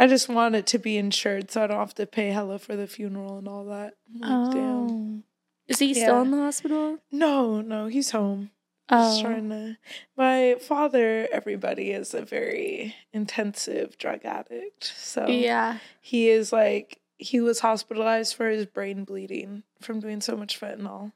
[0.00, 2.76] I just want it to be insured so I don't have to pay hella for
[2.76, 3.94] the funeral and all that.
[4.14, 4.90] Like, damn.
[4.90, 5.22] Oh.
[5.66, 6.98] Is he still in the hospital?
[7.10, 8.50] No, no, he's home.
[8.88, 9.22] Just Oh.
[9.22, 9.76] trying to.
[10.16, 14.84] My father, everybody, is a very intensive drug addict.
[14.96, 15.78] So Yeah.
[16.00, 21.12] he is like, he was hospitalized for his brain bleeding from doing so much fentanyl.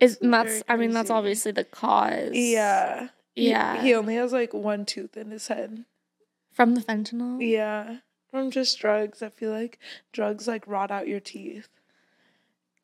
[0.00, 2.30] Is and that's I mean that's obviously the cause.
[2.32, 3.08] Yeah.
[3.34, 3.82] He- Yeah.
[3.82, 5.84] He, only has like one tooth in his head.
[6.52, 7.38] From the fentanyl?
[7.40, 7.98] Yeah.
[8.30, 9.22] From just drugs.
[9.22, 9.78] I feel like
[10.12, 11.68] drugs like rot out your teeth.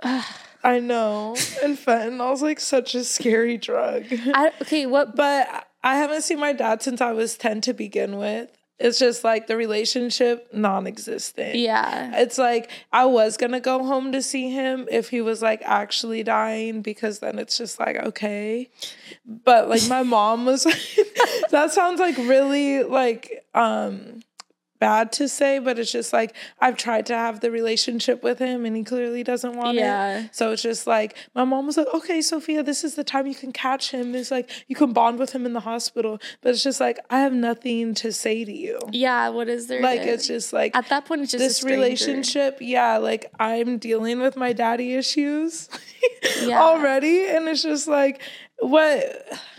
[0.03, 0.25] Ugh.
[0.65, 1.37] I know.
[1.63, 4.07] And fentanyl's like such a scary drug.
[4.11, 8.17] I, okay, what But I haven't seen my dad since I was 10 to begin
[8.17, 8.58] with.
[8.79, 11.57] It's just like the relationship non existent.
[11.57, 12.21] yeah.
[12.21, 16.23] It's like I was gonna go home to see him if he was like actually
[16.23, 18.71] dying because then it's just like okay.
[19.27, 20.81] But like my mom was like
[21.51, 24.21] that sounds like really like um
[24.79, 28.65] bad to say, but it's just like I've tried to have the relationship with him
[28.65, 29.81] and he clearly doesn't want it.
[29.81, 30.29] Yeah.
[30.33, 33.35] So it's just like my mom was like, okay, Sophia, this is the time you
[33.35, 34.15] can catch him.
[34.15, 36.21] It's like you can bond with him in the hospital.
[36.43, 38.79] But it's just like I have nothing to say to you.
[38.93, 39.83] Yeah, what is there?
[39.83, 43.79] Like to- it's just like at that point it's just this relationship, yeah, like I'm
[43.79, 45.69] dealing with my daddy issues
[46.43, 46.61] Yeah.
[46.63, 47.27] already.
[47.29, 48.21] And it's just like,
[48.61, 49.05] what?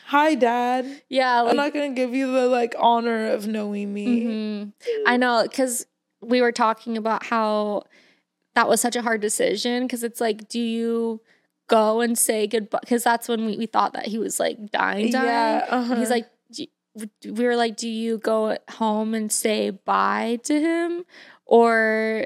[0.09, 1.03] Hi, dad.
[1.07, 4.23] Yeah, like I'm not going to give you the like honor of knowing me.
[4.23, 4.73] Mhm.
[5.05, 5.85] I know because
[6.19, 7.83] we were talking about how
[8.55, 11.21] that was such a hard decision because it's like, do you
[11.67, 12.79] go and say goodbye?
[12.81, 15.25] Because that's when we, we thought that he was like dying, dying.
[15.27, 16.09] Yeah, He's uh-huh.
[16.09, 16.25] like,
[17.21, 21.03] do we were like, do you go home and say bye to him?
[21.45, 22.25] Or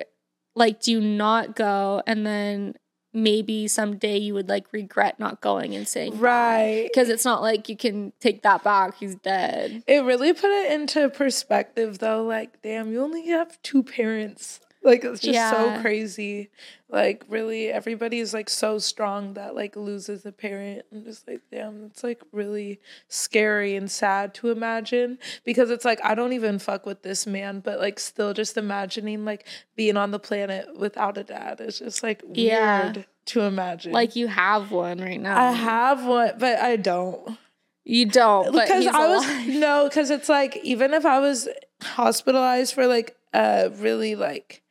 [0.56, 2.76] like, do you not go and then
[3.14, 6.90] maybe someday you would like regret not going and saying Right.
[6.92, 8.98] Because it's not like you can take that back.
[8.98, 9.84] He's dead.
[9.88, 12.24] It really put it into perspective though.
[12.24, 15.52] Like, damn, you only have two parents Like it's just Yeah.
[15.52, 16.50] so crazy.
[16.90, 20.84] Like really everybody is like so strong that like loses a parent.
[20.92, 25.18] I'm just like, damn, it's like really scary and sad to imagine.
[25.46, 29.26] Because it's like I don't even fuck with this man, but like still just imagining
[29.26, 32.94] like being on the planet without a dad is just like weird Yeah.
[33.28, 33.94] to imagine.
[33.94, 35.40] Like you have one right now.
[35.42, 37.38] I have one, but I don't.
[37.86, 41.50] You don't, because I was no, because it's like even if I was
[41.82, 44.63] hospitalized for like a really like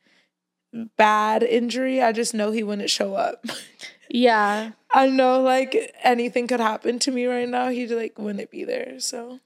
[0.97, 3.45] bad injury, I just know he wouldn't show up.
[4.09, 4.71] Yeah.
[4.93, 7.69] I know like anything could happen to me right now.
[7.69, 8.99] He like wouldn't be there.
[8.99, 9.39] So,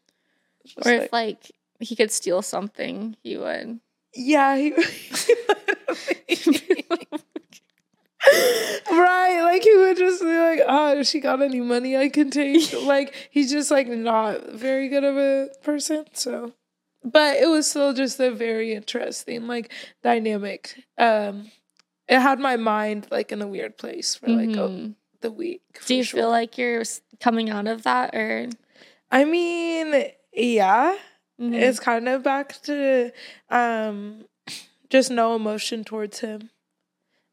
[0.83, 3.79] Or if like he could steal something, he would.
[4.13, 4.73] yeah, he.
[8.91, 12.73] right, like he would just be like, "Oh, she got any money I can take?"
[12.83, 16.05] like he's just like not very good of a person.
[16.13, 16.53] So,
[17.03, 19.71] but it was still just a very interesting like
[20.03, 20.83] dynamic.
[20.97, 21.51] Um,
[22.07, 24.95] it had my mind like in a weird place for like a, Mhm.
[25.21, 25.61] the week.
[25.85, 26.21] Do you sure.
[26.21, 26.83] feel like you're
[27.19, 28.49] coming out of that or
[29.11, 30.97] I mean, yeah,
[31.39, 31.53] Mhm.
[31.53, 33.11] it's kind of back to
[33.49, 34.25] um
[34.89, 36.49] just no emotion towards him.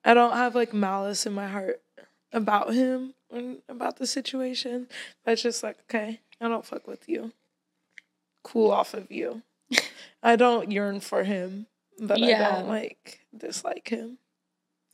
[0.05, 1.83] I don't have like malice in my heart
[2.33, 4.89] about him and about the situation.
[5.25, 7.33] But it's just like, okay, I don't fuck with you.
[8.43, 9.43] Cool off of you.
[10.23, 11.67] I don't yearn for him,
[11.99, 14.19] but I don't like dislike him.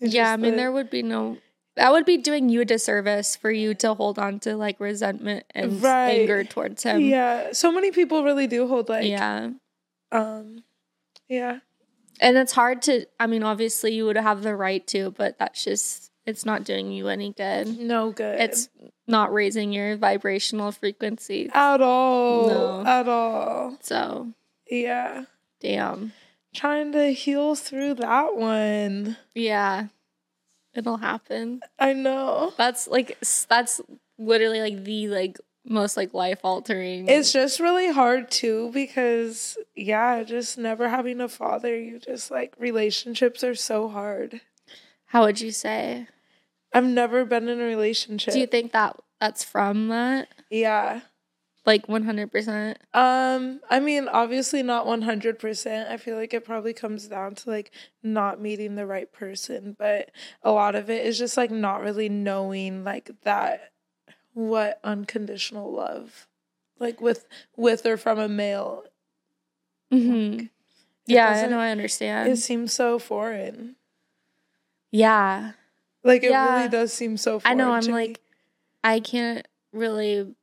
[0.00, 1.38] It's Yeah, I mean that- there would be no
[1.76, 5.44] that would be doing you a disservice for you to hold on to like resentment
[5.54, 6.20] and Right.
[6.20, 7.00] anger towards him.
[7.00, 9.50] yeah, so many people really do hold like yeah.
[10.12, 10.64] um
[11.28, 11.60] yeah.
[12.20, 15.62] And it's hard to I mean obviously you would have the right to, but that's
[15.64, 17.78] just it's not doing you any good.
[17.78, 18.40] No good.
[18.40, 18.68] It's
[19.06, 21.48] not raising your vibrational frequency.
[21.54, 22.48] at all.
[22.48, 22.84] No.
[22.86, 23.76] At all.
[23.80, 24.32] So,
[24.70, 25.24] Yeah.
[25.60, 26.12] damn.
[26.54, 29.16] Trying to heal through that one.
[29.34, 29.86] Yeah.
[30.74, 31.60] It'll happen.
[31.78, 32.52] I know.
[32.56, 33.80] That's like that's
[34.18, 37.08] literally like the like most like life altering.
[37.08, 42.54] It's just really hard too because yeah, just never having a father, you just like
[42.58, 44.40] relationships are so hard.
[45.06, 46.06] How would you say?
[46.72, 48.32] I've never been in a relationship.
[48.32, 50.28] Do you think that that's from that?
[50.50, 51.00] yeah.
[51.70, 52.78] Like 100%?
[52.94, 55.88] Um, I mean, obviously not 100%.
[55.88, 57.70] I feel like it probably comes down to like
[58.02, 60.10] not meeting the right person, but
[60.42, 63.70] a lot of it is just like not really knowing like that
[64.32, 66.26] what unconditional love
[66.80, 68.82] like with with or from a male.
[69.92, 70.40] Mhm.
[70.46, 70.50] It
[71.06, 72.32] Yeah, I know I understand.
[72.32, 73.76] It seems so foreign.
[74.90, 75.52] yeah.
[76.02, 76.56] Like it Yeah.
[76.56, 77.60] really does seem so foreign.
[77.60, 77.94] I know I'm to me.
[77.94, 78.20] like
[78.82, 80.34] I can't really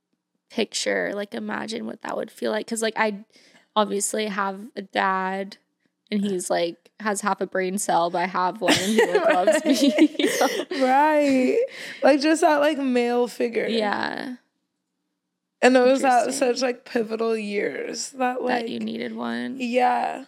[0.50, 3.26] picture like imagine what that would feel like cuz like I
[3.76, 5.58] obviously have a dad
[6.10, 9.34] and he's like has half a brain cell but I have one and he like,
[9.34, 9.66] loves
[10.72, 10.82] me.
[10.82, 11.60] right.
[12.02, 13.68] Like just that like male figure.
[13.68, 14.36] yeah.
[15.62, 19.58] And it was at such like pivotal years that like that you needed one.
[19.60, 20.26] Yeah.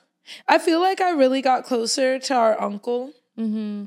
[0.47, 3.85] I feel like I really got closer to our uncle mm-hmm.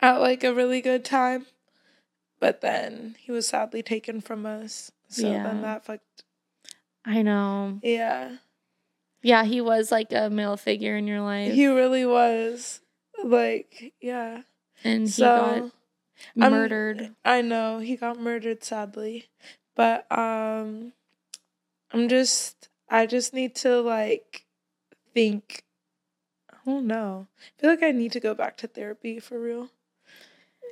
[0.00, 1.46] at like a really good time.
[2.38, 4.92] But then he was sadly taken from us.
[5.08, 5.42] So Yeah.
[5.44, 6.24] then that fucked
[7.04, 7.78] I know.
[7.82, 8.36] yeah.
[9.22, 12.80] Yeah, he was like a male figure in your life He really was.
[13.24, 14.42] Like, yeah.
[14.84, 17.14] and he so got I'm- murdered.
[17.24, 19.26] I know he got murdered sadly.
[19.74, 20.92] But um
[21.92, 24.44] I'm just I just need to like
[25.14, 25.62] think
[26.50, 27.26] I don't know.
[27.36, 29.70] I feel like I need to go back to therapy for real.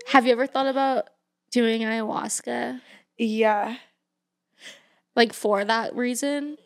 [0.09, 1.09] Have you ever thought about
[1.51, 2.81] doing ayahuasca
[3.17, 3.77] Yeah.
[5.17, 6.57] Like for that reason?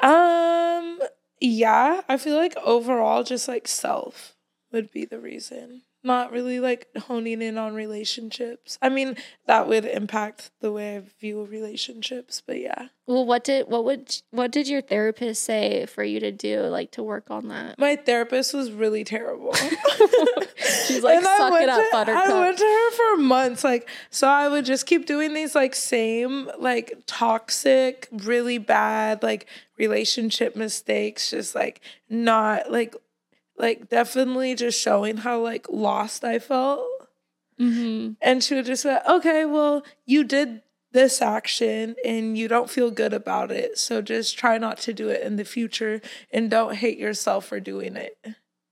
[0.00, 1.00] Um
[1.40, 4.34] yeah, I feel like overall just like self
[4.72, 5.82] would be the reason.
[6.06, 8.78] Not really like honing in on relationships.
[8.80, 9.16] I mean,
[9.46, 12.88] that would impact the way I view relationships, but yeah.
[13.08, 16.92] Well, what did what would what did your therapist say for you to do like
[16.92, 17.76] to work on that?
[17.78, 19.52] My therapist was really terrible.
[20.86, 23.64] She's like, And "Suck it up, to- buttercup." I went to her for months.
[23.64, 29.46] Like, so I would just keep doing these like same, like toxic, really bad, like
[29.76, 32.94] relationship mistakes, just like not like
[33.58, 36.86] like definitely just showing how like lost I felt.
[37.58, 42.70] hmm And she would just say, Okay, well, you did this action and you don't
[42.70, 43.78] feel good about it.
[43.78, 46.00] So just try not to do it in the future
[46.32, 48.16] and don't hate yourself for doing it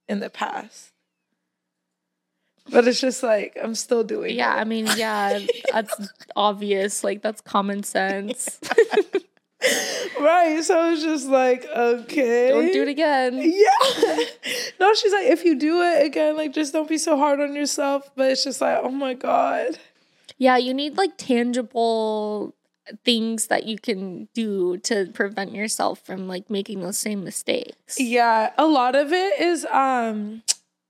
[0.08, 0.90] in the past.
[2.70, 4.60] But it's just like I'm still doing Yeah, it.
[4.60, 5.38] I mean, yeah,
[5.72, 7.04] that's obvious.
[7.04, 8.58] Like that's common sense.
[10.20, 10.60] right.
[10.62, 12.48] So it's just like, okay.
[12.48, 13.38] Don't do it again.
[13.38, 14.16] Yeah.
[14.80, 17.54] no, she's like, if you do it again, like just don't be so hard on
[17.54, 18.10] yourself.
[18.14, 19.78] But it's just like, oh my God.
[20.38, 22.54] Yeah, you need like tangible
[23.04, 27.98] things that you can do to prevent yourself from like making those same mistakes.
[27.98, 28.50] Yeah.
[28.58, 30.42] A lot of it is um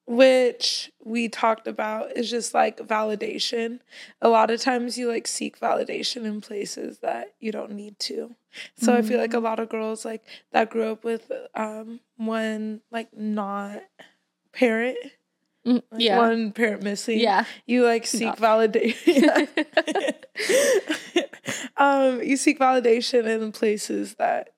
[0.06, 3.80] which we talked about is just like validation.
[4.20, 8.34] A lot of times you like seek validation in places that you don't need to.
[8.76, 8.98] So mm-hmm.
[8.98, 13.16] I feel like a lot of girls like that grew up with um one like
[13.16, 13.82] not
[14.52, 14.98] parent
[15.66, 16.18] mm, like yeah.
[16.18, 17.18] one parent missing.
[17.18, 17.44] Yeah.
[17.66, 19.48] You like seek validation.
[21.76, 24.50] um, you seek validation in places that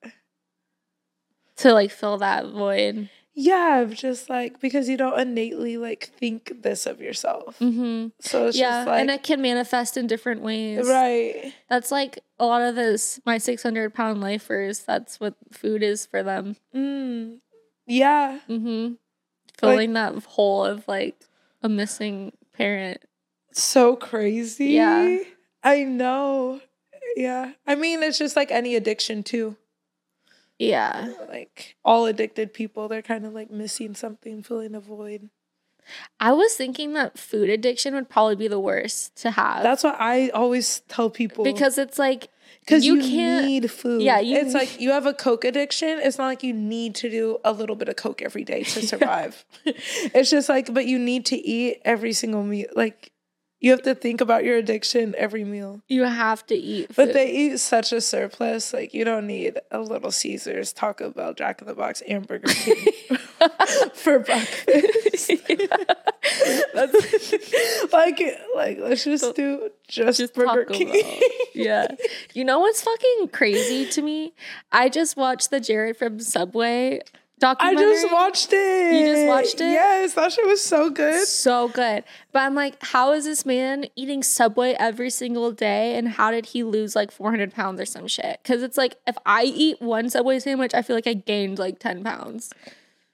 [1.57, 3.09] to like fill that void.
[3.39, 7.59] Yeah, just like because you don't innately like think this of yourself.
[7.59, 8.07] Mm-hmm.
[8.19, 10.87] So it's yeah, just like, and it can manifest in different ways.
[10.87, 11.53] Right.
[11.69, 14.79] That's like a lot of those my six hundred pound lifers.
[14.79, 16.55] That's what food is for them.
[16.75, 17.37] Mm.
[17.85, 18.39] Yeah.
[18.49, 18.93] Mm-hmm.
[19.59, 21.21] Filling like, that hole of like
[21.61, 23.01] a missing parent.
[23.53, 24.69] So crazy.
[24.69, 25.19] Yeah.
[25.63, 26.59] I know.
[27.15, 27.51] Yeah.
[27.67, 29.57] I mean, it's just like any addiction too.
[30.59, 31.13] Yeah.
[31.29, 35.29] Like all addicted people, they're kind of like missing something, filling a void.
[36.19, 39.63] I was thinking that food addiction would probably be the worst to have.
[39.63, 41.43] That's what I always tell people.
[41.43, 42.29] Because it's like
[42.61, 44.01] because you, you can't need food.
[44.01, 45.99] Yeah, you, it's like you have a Coke addiction.
[46.01, 48.81] It's not like you need to do a little bit of Coke every day to
[48.85, 49.45] survive.
[49.63, 52.67] it's just like, but you need to eat every single meal.
[52.75, 53.11] Like
[53.59, 55.81] you have to think about your addiction every meal.
[55.87, 56.89] You have to eat.
[56.89, 56.95] Food.
[56.95, 58.71] But they eat such a surplus.
[58.73, 62.53] Like you don't need a little Caesars, Taco Bell, Jack in the Box, and Burger
[62.53, 62.75] King
[63.93, 65.31] for breakfast.
[66.73, 67.33] That's
[67.93, 68.21] like
[68.55, 70.91] like let's just do just, just Burger Taco King.
[70.91, 71.19] Bell.
[71.55, 71.87] Yeah.
[72.33, 74.33] You know what's fucking crazy to me?
[74.71, 77.01] I just watched the Jared from Subway
[77.39, 77.85] documentary.
[77.85, 78.93] I just watched it.
[78.93, 79.71] You just watched it?
[79.71, 81.27] Yes, that shit was so good.
[81.27, 82.03] So good.
[82.31, 85.95] But I'm like, how is this man eating Subway every single day?
[85.97, 88.39] And how did he lose like 400 pounds or some shit?
[88.43, 91.79] Because it's like, if I eat one Subway sandwich, I feel like I gained like
[91.79, 92.51] 10 pounds.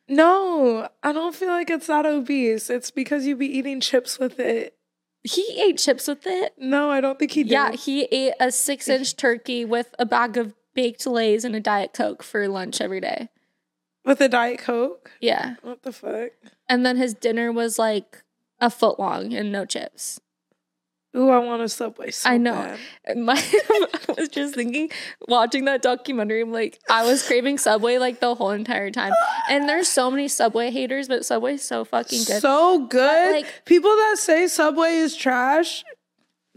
[0.07, 2.69] No, I don't feel like it's that obese.
[2.69, 4.75] It's because you be eating chips with it.
[5.23, 6.53] He ate chips with it.
[6.57, 7.51] No, I don't think he did.
[7.51, 11.61] Yeah, he ate a six inch turkey with a bag of baked lays and a
[11.61, 13.29] Diet Coke for lunch every day.
[14.05, 15.11] With a Diet Coke?
[15.21, 15.55] Yeah.
[15.61, 16.31] What the fuck?
[16.67, 18.23] And then his dinner was like
[18.59, 20.19] a foot long and no chips.
[21.15, 22.75] Ooh, I want a Subway so I know.
[23.15, 23.35] My,
[23.69, 24.89] I was just thinking,
[25.27, 29.13] watching that documentary, I'm like, I was craving Subway like the whole entire time.
[29.47, 32.41] And there's so many Subway haters, but Subway's so fucking good.
[32.41, 33.31] So good.
[33.31, 35.83] But, like people that say Subway is trash,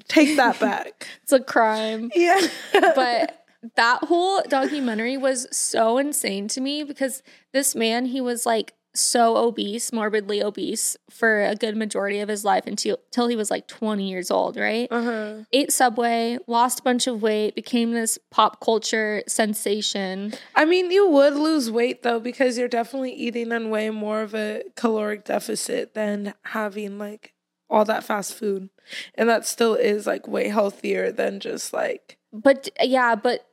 [0.08, 1.06] take that back.
[1.22, 2.10] it's a crime.
[2.14, 2.40] Yeah.
[2.72, 3.45] but
[3.76, 9.36] that whole documentary was so insane to me because this man, he was like so
[9.36, 13.68] obese, morbidly obese for a good majority of his life until, until he was like
[13.68, 14.88] 20 years old, right?
[14.90, 15.44] Uh-huh.
[15.52, 20.34] Ate Subway, lost a bunch of weight, became this pop culture sensation.
[20.54, 24.34] I mean, you would lose weight though because you're definitely eating on way more of
[24.34, 27.34] a caloric deficit than having like
[27.68, 28.70] all that fast food.
[29.14, 33.46] And that still is like way healthier than just like but yeah, but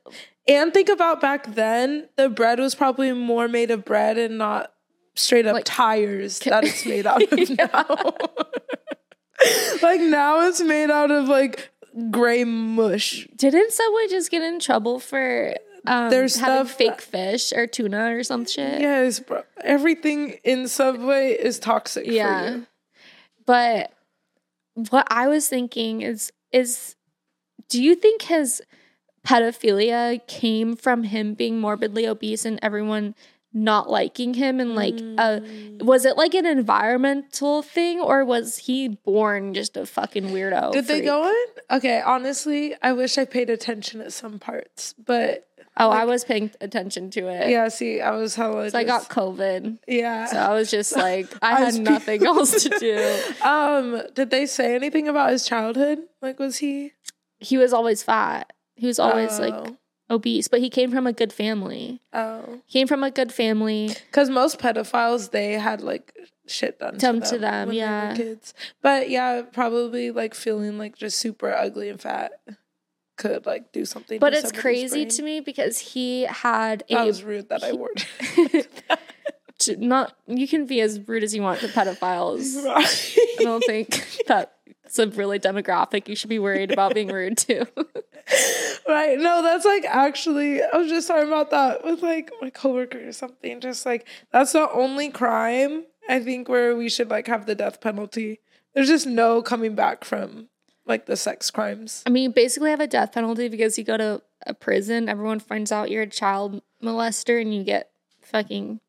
[0.46, 4.72] and think about back then, the bread was probably more made of bread and not
[5.14, 7.86] straight up like, tires can, that it's made out of now.
[9.82, 11.70] like now it's made out of like
[12.10, 13.26] gray mush.
[13.36, 15.54] Didn't Subway just get in trouble for
[15.86, 18.80] um, There's having stuff fake fish or tuna or some shit?
[18.80, 19.42] Yes, bro.
[19.62, 22.60] Everything in Subway is toxic yeah.
[23.46, 23.92] But
[24.90, 26.96] what I was thinking is is
[27.68, 28.62] do you think his
[29.24, 33.14] pedophilia came from him being morbidly obese and everyone
[33.56, 35.38] not liking him and like uh
[35.80, 40.84] was it like an environmental thing or was he born just a fucking weirdo did
[40.84, 40.98] freak?
[40.98, 41.76] they go in?
[41.76, 45.46] Okay honestly i wish i paid attention at some parts but
[45.76, 47.48] oh like, i was paying attention to it.
[47.48, 49.78] Yeah see i was hella so i got covid.
[49.86, 50.26] Yeah.
[50.26, 53.46] So i was just like i, I had nothing else to do.
[53.48, 56.00] Um did they say anything about his childhood?
[56.20, 56.92] Like was he
[57.44, 59.42] he was always fat he was always oh.
[59.42, 59.74] like
[60.10, 62.00] obese, but he came from a good family.
[62.12, 62.60] Oh.
[62.66, 63.88] He came from a good family.
[64.06, 66.12] Because most pedophiles, they had like
[66.46, 68.14] shit done to them, to them yeah.
[68.14, 68.54] kids.
[68.82, 72.32] But yeah, probably like feeling like just super ugly and fat
[73.16, 74.18] could like do something.
[74.18, 75.08] But it's crazy brain.
[75.08, 76.94] to me because he had a.
[76.94, 77.90] That was rude that he, I wore.
[79.78, 82.62] not you can be as rude as you want to pedophiles.
[82.64, 83.16] Right.
[83.40, 84.53] I don't think that
[84.96, 87.66] that's a really demographic you should be worried about being rude to.
[88.88, 89.18] right.
[89.18, 93.12] No, that's like actually, I was just talking about that with like my coworker or
[93.12, 93.60] something.
[93.60, 97.80] Just like, that's the only crime I think where we should like have the death
[97.80, 98.40] penalty.
[98.74, 100.48] There's just no coming back from
[100.86, 102.02] like the sex crimes.
[102.06, 105.40] I mean, you basically have a death penalty because you go to a prison, everyone
[105.40, 107.90] finds out you're a child molester and you get
[108.20, 108.80] fucking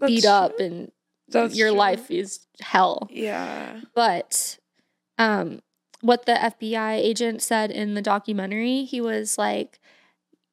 [0.00, 0.90] That's beat up and
[1.28, 1.78] That's your true.
[1.78, 3.08] life is hell.
[3.10, 3.80] Yeah.
[3.94, 4.58] But
[5.18, 5.60] um
[6.02, 9.80] what the FBI agent said in the documentary, he was like,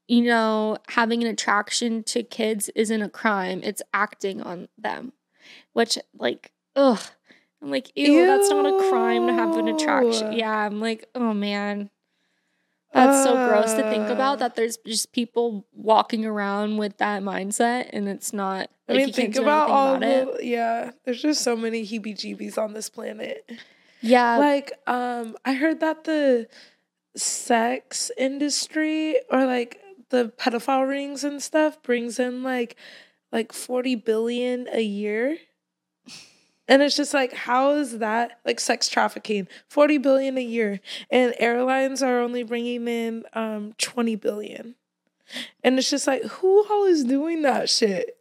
[0.07, 5.13] you know, having an attraction to kids isn't a crime, it's acting on them.
[5.73, 6.99] Which like, ugh.
[7.61, 10.33] I'm like, ew, that's not a crime to have an attraction.
[10.33, 11.89] Yeah, I'm like, oh man.
[12.93, 14.35] That's so gross to think about Uh.
[14.37, 19.07] that there's just people walking around with that mindset and it's not I like mean,
[19.07, 20.37] you can't think about all about it.
[20.37, 23.49] the, yeah, there's just so many heebie jeebies on this planet.
[24.03, 26.47] Yeah, like, um, I heard that the
[27.15, 29.79] sex industry or like
[30.09, 32.75] the pedophile rings and stuff brings in like
[33.31, 35.37] like 40 billion a year.
[36.67, 39.47] And it's just like, how is that like sex trafficking?
[39.67, 40.79] 40 billion a year.
[41.09, 44.75] And airlines are only bringing in um 20 billion.
[45.63, 48.17] And it's just like, who all is doing that shit?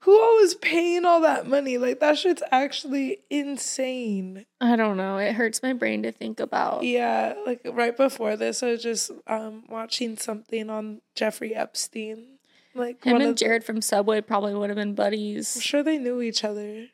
[0.00, 1.78] Who all is paying all that money?
[1.78, 4.44] Like that shit's actually insane.
[4.60, 5.16] I don't know.
[5.18, 6.82] It hurts my brain to think about.
[6.84, 12.38] Yeah, like right before this, I was just um watching something on Jeffrey Epstein.
[12.74, 15.56] Like Him one and of the- Jared from Subway probably would have been buddies.
[15.56, 16.86] I'm sure they knew each other.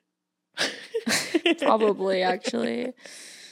[1.60, 2.92] probably, actually.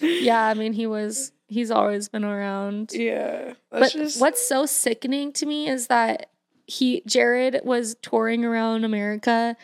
[0.01, 2.91] Yeah, I mean, he was, he's always been around.
[2.93, 3.55] Yeah.
[3.71, 6.31] But just what's so sickening to me is that
[6.67, 9.57] he, Jared, was touring around America,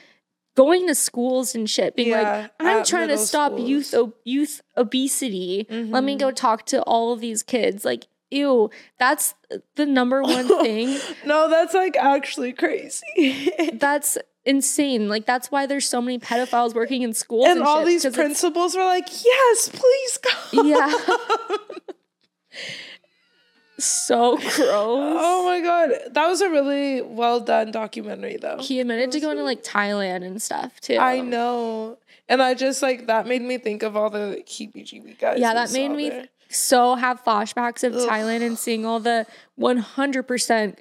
[0.57, 4.13] going to schools and shit, being like, I'm trying to stop youth schools.
[4.13, 5.67] o- youth obesity.
[5.71, 6.35] Let me go mm-hmm.
[6.35, 7.85] talk to all of these kids.
[7.85, 9.35] Like, ew, that's
[9.77, 10.99] the number one thing.
[11.25, 13.51] No, that's like actually crazy.
[13.75, 15.09] That's insane.
[15.09, 18.15] Like that's why there's so many pedophiles working in schools and and, all shit, these
[18.15, 20.93] principals were like, "Yes, please go." Yeah.
[23.85, 24.57] so gross.
[24.59, 28.59] oh my god, that was a really well done documentary, though.
[28.61, 30.97] He admitted to going to like Thailand and stuff too.
[30.97, 35.39] I know, and I just like that made me think of all the heebie-jeebie guys.
[35.39, 36.29] Yeah, that made me there.
[36.49, 38.09] so have flashbacks of Ugh.
[38.09, 39.27] Thailand and seeing all the
[39.59, 40.77] 100%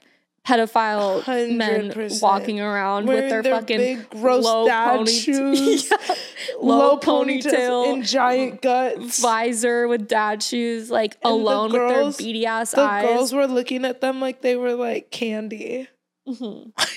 [0.48, 2.22] pedophile men 100%.
[2.22, 6.16] walking around with their, their fucking big, gross low dad ponyta- shoes, Yeah.
[6.60, 9.20] low, low ponytails, ponytail, and giant guts.
[9.22, 13.06] visor with dad shoes, like And the alone girls- with their beady ass The eyes.
[13.06, 15.88] girls were looking at them like they were like candy.
[16.28, 16.72] Mhm.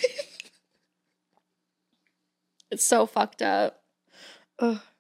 [2.70, 3.82] it's so fucked up.
[4.58, 4.80] Ugh.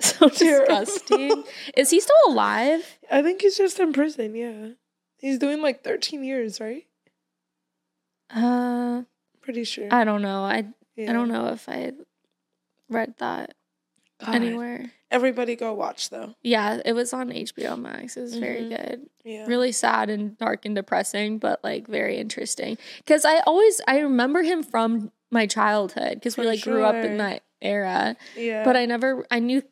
[0.00, 1.44] So disgusting.
[1.76, 2.98] Is he still alive?
[3.08, 4.34] I think he's just in prison.
[4.34, 4.70] Yeah,
[5.18, 6.86] he's doing like 13 years, right?
[8.34, 9.02] Uh,
[9.40, 9.88] Pretty sure.
[9.90, 10.42] I don't know.
[10.44, 10.66] I
[10.96, 11.10] Yeah.
[11.10, 11.92] I don't know if I
[12.88, 13.54] read that
[14.24, 14.34] God.
[14.34, 14.92] anywhere.
[15.10, 16.34] Everybody go watch though.
[16.42, 18.16] Yeah, it was on HBO Max.
[18.16, 18.68] It was very Mhm.
[18.70, 19.10] good.
[19.24, 19.46] Yeah.
[19.46, 22.78] Really sad and dark and depressing, but like very interesting.
[22.98, 27.18] Because I always I remember him from my childhood because we like grew up in
[27.18, 28.16] that era.
[28.36, 28.64] Yeah.
[28.64, 29.62] But I never I knew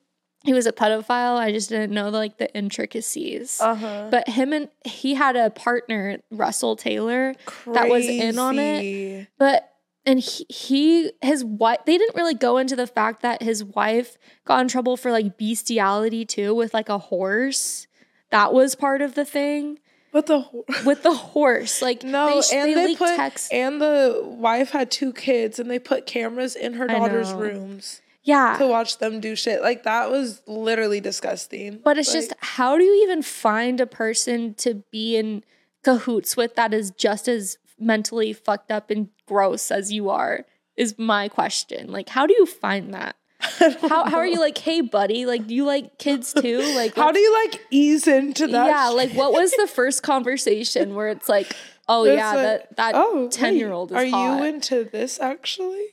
[0.43, 1.37] he was a pedophile.
[1.37, 3.61] I just didn't know like the intricacies.
[3.61, 4.09] Uh huh.
[4.11, 7.35] But him and he had a partner, Russell Taylor,
[7.67, 9.29] that was in on it.
[9.39, 9.67] but
[10.07, 14.17] and he, he his wife they didn't really go into the fact that his wife
[14.47, 17.87] got in trouble for like bestiality too with like a horse.
[18.31, 19.79] That was part of the thing
[20.13, 20.47] But the
[20.87, 21.83] with the horse.
[21.83, 23.53] Like no, sh- and they, leaked put text.
[23.53, 28.57] and the wife had two kids, and they put cameras in her daughter's rooms yeah.
[28.59, 29.63] to watch them do shit.
[29.63, 31.81] Like that was literally disgusting.
[31.85, 35.45] But it's Like, just how do you even find a person to be in
[35.83, 40.45] cahoots with that is just as mentally fucked up and gross as you are?
[40.77, 41.93] Is my question.
[41.93, 43.17] Like, how do you find that?
[43.89, 46.59] How how are you like, hey buddy, like do you like kids too?
[46.77, 48.67] Like How do you like ease into that?
[48.67, 48.97] Yeah, shit?
[48.97, 51.49] like what was the first conversation where it's like,
[51.89, 54.41] oh It's yeah, like, that that oh, ten year old is Are hot.
[54.41, 55.87] you into this actually?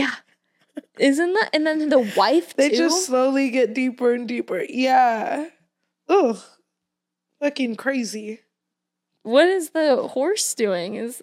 [0.00, 0.14] yeah.
[1.02, 2.76] Isn't that and then the wife They too?
[2.76, 4.64] just slowly get deeper and deeper.
[4.68, 5.48] Yeah.
[6.08, 6.38] Ugh.
[7.40, 8.40] Fucking crazy.
[9.24, 10.94] what is the horse doing?
[10.94, 11.22] Is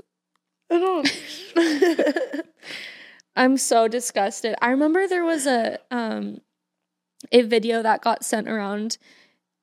[0.69, 2.45] I don't.
[3.35, 4.55] I'm so disgusted.
[4.61, 6.41] I remember there was a um
[7.31, 8.97] a video that got sent around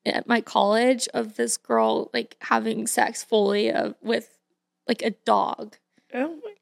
[0.06, 4.38] at my college of this girl like having sex fully of, with
[4.88, 5.76] like a dog.
[6.14, 6.52] oh my.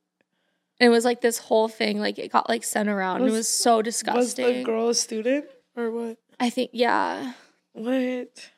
[0.85, 3.23] And it was like this whole thing like it got like sent around.
[3.23, 4.47] it Was- was so Was disgusting.
[4.59, 6.19] the girl a student or what?
[6.39, 7.33] I think yeah.
[7.73, 8.51] What?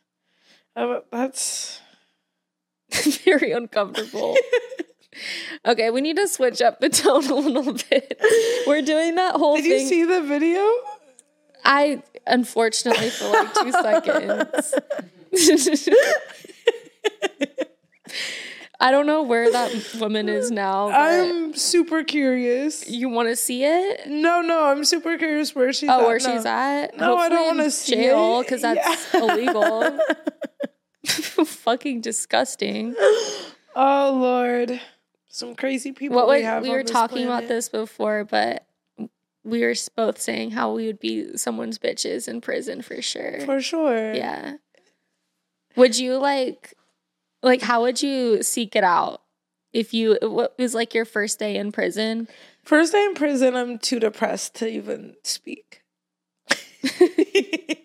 [0.75, 1.81] Uh, that's
[3.25, 4.37] Very uncomfortable.
[5.67, 8.21] okay, we need to switch up the tone a little bit.
[8.67, 9.73] We're doing that whole Did thing.
[9.83, 10.67] you see the video?
[11.65, 13.71] I unfortunately for like two
[15.33, 15.75] seconds.
[18.79, 20.91] I don't know where that woman is now.
[20.91, 22.89] I'm super curious.
[22.89, 24.07] you want to see it?
[24.07, 26.07] No, no, I'm super curious where she's Oh, at.
[26.07, 26.33] where now.
[26.35, 26.97] she's at?
[26.99, 29.21] No, I don't wanna see jail because that's Yeah.
[29.23, 29.99] illegal.
[31.07, 32.95] Fucking disgusting.
[33.79, 34.81] Oh Lord,
[35.29, 36.17] some crazy people.
[36.17, 38.67] What we, we, have we on were talking about this before, but
[39.45, 43.41] we were both saying how we would be someone's bitches in prison for sure.
[43.45, 44.15] for sure.
[44.15, 44.55] Yeah.
[45.77, 46.73] Would you like,
[47.47, 49.23] like, how would you seek it out
[49.73, 52.29] if you, what was like your first day in prison?
[52.65, 55.83] First day in prison, I'm too depressed to even speak.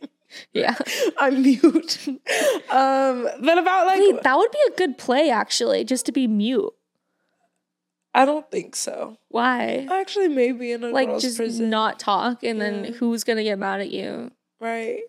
[0.53, 0.75] Yeah.
[1.17, 2.07] I'm mute.
[2.07, 6.27] um, but about like Wait, that would be a good play actually, just to be
[6.27, 6.71] mute.
[8.13, 9.17] I don't think so.
[9.29, 9.87] Why?
[9.89, 13.79] Actually, maybe in a Like, just prison, not talk, and then who's gonna get mad
[13.81, 14.31] at you?
[14.59, 14.99] right.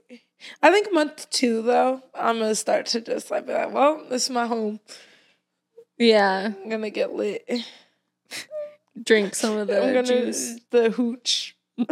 [0.62, 4.24] I think month two though, I'm gonna start to just like be like, well, this
[4.24, 4.80] is my home.
[5.98, 6.52] Yeah.
[6.62, 7.48] I'm gonna get lit.
[9.02, 10.60] Drink some of the I'm gonna juice.
[10.70, 11.56] the hooch.
[11.78, 11.86] Is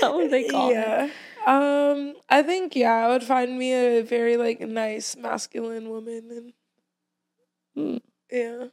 [0.00, 0.74] that what they call it?
[0.74, 1.08] yeah.
[1.46, 6.52] Um, I think yeah, I would find me a very like nice masculine woman
[7.74, 7.80] Hmm.
[7.80, 8.64] and yeah.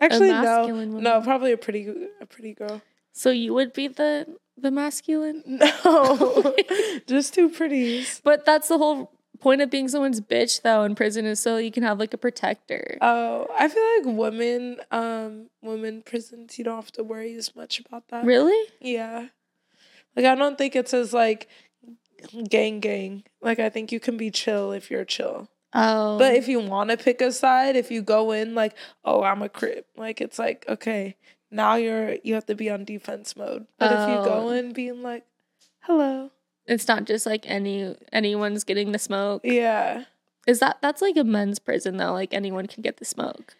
[0.00, 1.88] Actually, no, masculine no, probably a pretty
[2.20, 2.82] a pretty girl.
[3.12, 4.26] So you would be the
[4.56, 5.42] the masculine?
[5.84, 6.54] No,
[7.06, 8.20] just two pretties.
[8.24, 11.70] But that's the whole point of being someone's bitch though in prison is so you
[11.70, 12.96] can have like a protector.
[13.00, 17.80] Oh, I feel like women, um, women prisons, you don't have to worry as much
[17.80, 18.24] about that.
[18.24, 18.68] really?
[18.80, 19.28] Yeah.
[20.16, 21.48] Like I don't think it's as like
[22.48, 23.24] gang gang.
[23.42, 25.48] Like I think you can be chill if you're chill.
[25.74, 26.18] Oh.
[26.18, 28.74] But if you want to pick a side, if you go in like,
[29.04, 31.16] oh, I'm a crip, like it's like, okay,
[31.54, 33.66] now you're you have to be on defense mode.
[33.78, 34.50] But if you go Oh.
[34.50, 35.24] in being like,
[35.80, 36.30] hello,
[36.66, 39.42] it's not just like any anyone's getting the smoke.
[39.44, 40.04] yeah,
[40.46, 42.12] Is that that's like a men's prison though?
[42.12, 43.54] Like anyone can get the smoke.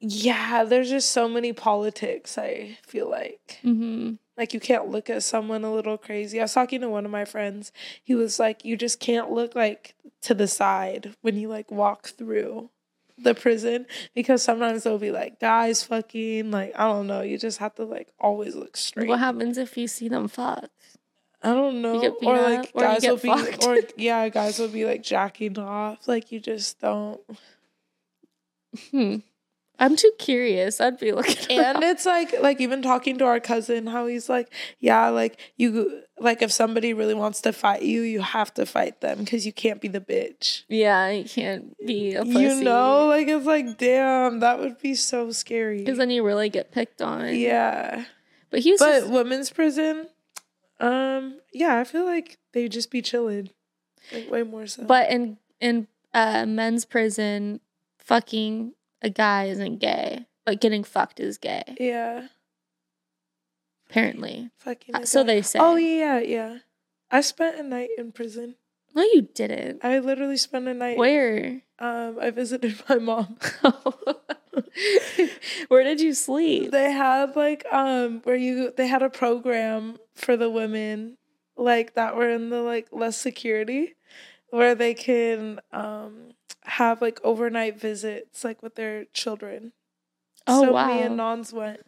[0.00, 2.38] yeah, there's just so many politics.
[2.38, 4.14] I feel like Mm-hmm.
[4.38, 6.38] like you can't look at someone a little crazy.
[6.40, 7.72] I was talking to one of my friends.
[8.02, 12.08] He was like, you just can't look like to the side when you like walk
[12.08, 12.70] through
[13.22, 17.22] the prison because sometimes there'll be like guys fucking like I don't know.
[17.22, 19.08] You just have to like always look straight.
[19.08, 20.68] What happens if you see them fuck?
[21.42, 21.98] I don't know.
[22.22, 23.66] or up, like or you guys get will be fucked.
[23.66, 26.06] or yeah, guys will be like jacking off.
[26.06, 27.20] Like you just don't.
[28.90, 29.16] Hmm.
[29.80, 30.80] I'm too curious.
[30.80, 31.36] I'd be looking.
[31.58, 31.82] And around.
[31.84, 36.42] it's like like even talking to our cousin how he's like, yeah, like you like
[36.42, 39.80] if somebody really wants to fight you, you have to fight them because you can't
[39.80, 40.64] be the bitch.
[40.68, 42.38] yeah, you can't be a pussy.
[42.40, 45.78] You know, like it's like damn, that would be so scary.
[45.78, 47.34] because then you really get picked on.
[47.34, 48.04] Yeah.
[48.50, 50.08] but he was But just, women's prison,
[50.78, 53.48] um, yeah, I feel like they just be chilling.
[54.12, 54.84] Like way more so.
[54.84, 57.60] but in in uh, men's prison,
[57.98, 58.72] fucking
[59.02, 61.62] a guy isn't gay, but getting fucked is gay.
[61.78, 62.28] yeah.
[63.88, 65.58] Apparently, Fucking Uh, so they say.
[65.58, 66.58] Oh yeah, yeah.
[67.10, 68.54] I spent a night in prison.
[68.94, 69.84] no, you didn't.
[69.84, 70.96] I literally spent a night.
[70.96, 71.62] Where?
[71.80, 73.36] Um, I visited my mom.
[75.68, 76.70] Where did you sleep?
[76.70, 81.16] They had like um where you they had a program for the women
[81.56, 83.94] like that were in the like less security
[84.50, 86.29] where they can um
[86.80, 89.72] have like overnight visits like with their children.
[90.46, 90.86] Oh, so wow.
[90.86, 91.80] me and Nons went.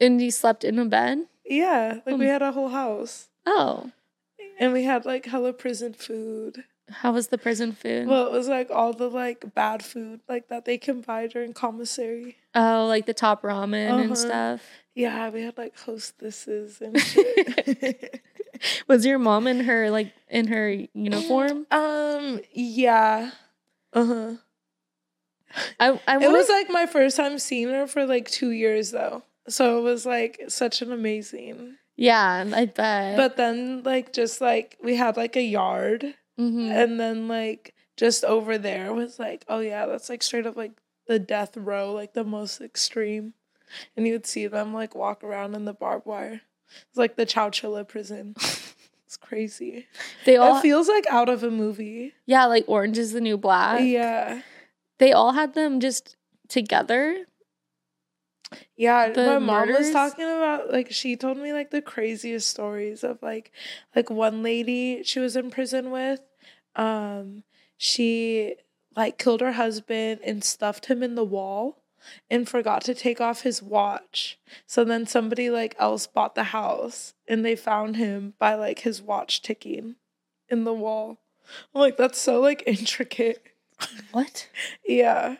[0.00, 1.26] And you slept in a bed?
[1.44, 2.32] Yeah, like we Hmm.
[2.36, 3.28] had a whole house.
[3.46, 3.90] Oh,
[4.58, 6.64] And we had like hella prison food.
[7.02, 8.06] how was the prison food?
[8.06, 11.52] Well, it was like all the like bad food like that they can buy during
[11.52, 12.36] commissary.
[12.54, 14.14] oh, like the top ramen and Uh-huh.
[14.14, 14.60] stuff.
[14.94, 18.22] Yeah, we had like hostesses and shit.
[18.88, 21.66] Was your mom in her like in her uniform?
[21.70, 23.30] um, yeah.
[23.92, 24.34] Uh-huh.
[25.80, 29.22] I I wanna- was like my first time seeing her for like two years though.
[29.48, 31.76] So it was like such an amazing.
[31.96, 33.16] yeah, I bet.
[33.16, 36.70] But then like just like we had like a yard Mhm.
[36.70, 40.72] and then like just over there was like, oh yeah, that's like straight up like
[41.06, 43.34] the death row, like the most extreme.
[43.96, 46.42] And you would see them like walk around in the barbed wire.
[46.88, 48.34] It's like the Chowchilla prison.
[49.06, 49.88] It's crazy.
[50.24, 52.14] they all it feels like out of a movie.
[52.26, 53.80] yeah, like Orange is the New Black.
[53.82, 54.42] Yeah.
[54.98, 56.14] They all had them just
[56.46, 57.26] together.
[58.76, 63.02] Yeah, The my mom was talking about like she told me like the craziest stories
[63.02, 63.50] of like
[63.96, 66.20] like one lady she was in prison with
[66.76, 67.42] um
[67.76, 68.54] she
[68.94, 71.79] like killed her husband and stuffed him in the wall
[72.30, 74.38] and forgot to take off his watch.
[74.66, 79.00] So then somebody like else bought the house and they found him by like his
[79.02, 79.96] watch ticking
[80.48, 81.18] in the wall.
[81.74, 83.42] I'm like that's so like intricate.
[84.12, 84.48] What?
[84.86, 85.36] Yeah.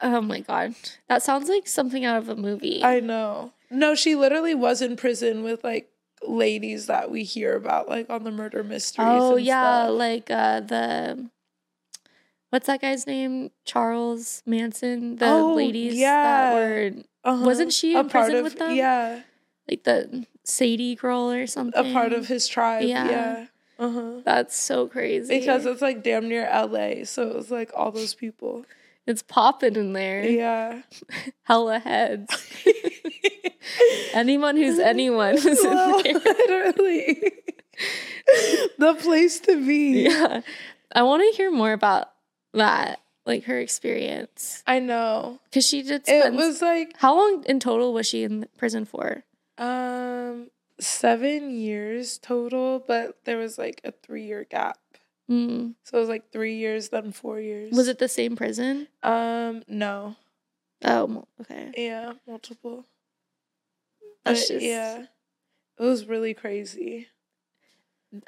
[0.00, 0.74] Oh my god.
[1.08, 2.82] That sounds like something out of a movie.
[2.84, 3.52] I know.
[3.70, 5.88] No, she literally was in prison with like
[6.26, 9.08] ladies that we hear about, like on the murder mysteries.
[9.10, 9.98] oh yeah, stuff.
[9.98, 11.30] like uh the
[12.52, 13.50] what's that guy's name?
[13.64, 15.16] Charles Manson.
[15.16, 16.22] The Oh, ladies yeah.
[16.22, 16.90] that were
[17.24, 17.44] Uh-huh.
[17.46, 18.74] wasn't she a in prison of with them?
[18.74, 19.20] Yeah,
[19.68, 21.90] like the Sadie girl or something.
[21.90, 22.82] a part of his tribe.
[22.84, 23.08] Yeah.
[23.10, 23.46] Yeah.
[23.78, 24.10] Uh huh.
[24.24, 25.38] That's so crazy.
[25.40, 28.64] Because it's like damn near L.A., so it was like all those people.
[29.06, 30.22] it's popping in there.
[30.24, 30.82] Yeah.
[31.44, 32.52] Hella heads.
[34.14, 36.12] Anyone who's anyone in Well, there.
[36.24, 37.32] literally,
[38.78, 40.02] the place to be.
[40.04, 40.42] Yeah.
[40.94, 42.10] I want to hear more about
[42.52, 44.62] that, like her experience.
[44.66, 45.40] I know.
[45.44, 48.84] Because she did Spend, It was like how long in total was she in prison
[48.84, 49.24] for?
[49.58, 50.48] um
[50.80, 54.78] seven years total, but there was like a three year gap.
[55.30, 55.74] Mm.
[55.84, 57.72] So it was like three years, then four years.
[57.72, 58.88] Was it the same prison?
[59.02, 60.16] Um, no.
[60.84, 61.70] Oh, okay.
[61.76, 62.86] Yeah, multiple.
[64.24, 65.04] That's But, just- yeah.
[65.78, 67.08] It was really crazy.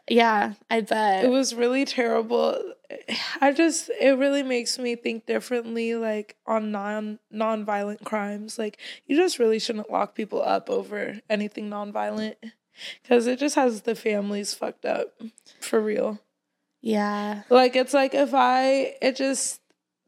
[0.09, 1.25] Yeah, I bet.
[1.25, 2.59] It was really terrible.
[3.41, 8.59] I just it really makes me think differently like on non non-violent crimes.
[8.59, 12.37] Like you just really shouldn't lock people up over anything non-violent
[13.07, 15.21] cuz it just has the families fucked up
[15.61, 16.19] for real.
[16.81, 17.43] yeah.
[17.51, 19.61] Like it's like if I it just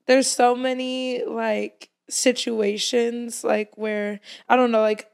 [0.07, 5.11] there's so many like situations like where I don't know like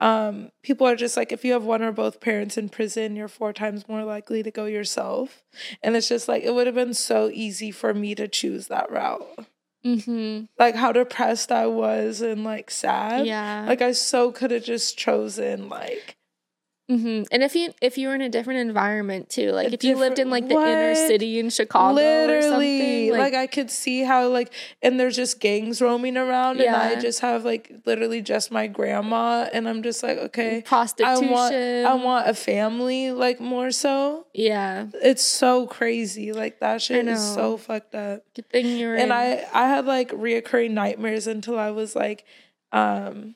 [0.00, 3.28] um people are just like if you have one or both parents in prison you're
[3.28, 5.42] four times more likely to go yourself
[5.82, 8.90] and it's just like it would have been so easy for me to choose that
[8.90, 9.46] route
[9.84, 10.44] Mm-hmm.
[10.58, 13.64] like how depressed I was and like sad Yeah.
[13.66, 16.16] like I so could have just chosen like
[16.90, 19.84] hmm And if you if you were in a different environment too, like A if
[19.84, 23.08] you lived in like the inner city in Chicago, or literally.
[23.08, 27.00] something, like, i could see how like and there's just gangs roaming around and i
[27.00, 31.30] just have like literally just my grandma and i'm just like okay i prostitution.
[31.30, 34.26] want i want a family like more so.
[34.34, 34.86] Yeah.
[34.94, 36.32] it's so crazy.
[36.32, 38.22] Like that shit is so fucked up.
[38.34, 39.02] Good thing you're in.
[39.02, 42.24] and i i had like reoccurring nightmares until i was like
[42.72, 43.34] um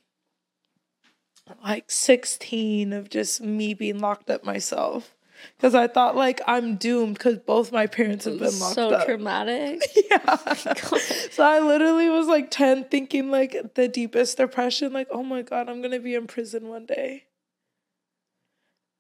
[1.63, 5.15] like 16 of just me being locked up myself
[5.57, 9.03] because i thought like i'm doomed because both my parents have been locked so up
[9.03, 9.83] So traumatic.
[10.11, 10.37] yeah.
[11.31, 15.69] so I literally was like 10 thinking like the deepest depression, like, oh my God,
[15.69, 17.25] I'm gonna be in prison one day.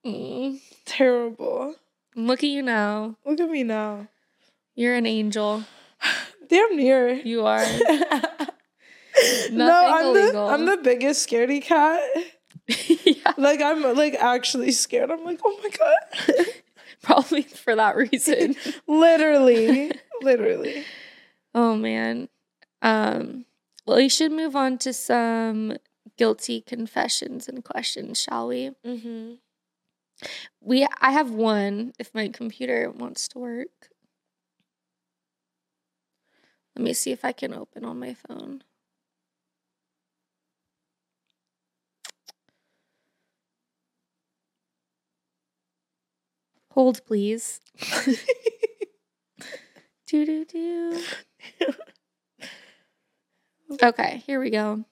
[0.04, 0.60] Mm.
[0.84, 1.76] Terrible.
[2.14, 3.16] Look at you now.
[3.24, 4.08] Look at me now.
[4.74, 5.64] You're an angel.
[6.48, 7.12] Damn near.
[7.12, 7.64] You are.
[9.50, 10.46] no, I'm illegal.
[10.46, 12.00] the I'm the biggest scaredy cat.
[13.04, 15.10] yeah, Like I'm like actually scared.
[15.10, 16.46] I'm like, oh my god.
[17.02, 18.56] probably for that reason.
[18.86, 19.92] literally.
[20.22, 20.84] Literally.
[21.54, 22.28] Oh man.
[22.82, 23.44] Um
[23.86, 25.76] well we should move on to some
[26.16, 28.70] guilty confessions and questions, shall we?
[28.86, 29.34] Mm-hmm.
[30.60, 33.90] We I have one if my computer wants to work.
[36.76, 38.62] Let me see if I can open on my phone.
[46.74, 47.60] Hold please.
[50.06, 51.00] do do do.
[53.80, 54.84] Okay, here we go.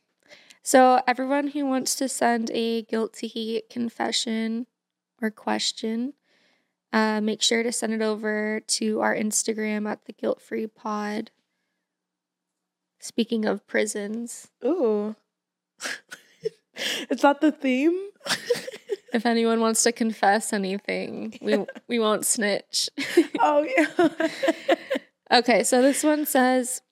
[0.63, 4.67] So, everyone who wants to send a guilty confession
[5.21, 6.13] or question,
[6.93, 11.33] uh, make sure to send it over to our Instagram at the Guilt Free Pod.
[13.01, 15.17] Speaking of prisons, Ooh.
[17.11, 17.99] Is that the theme?
[19.13, 22.89] if anyone wants to confess anything, we we won't snitch.
[23.41, 24.09] oh yeah.
[25.33, 26.83] Okay, so this one says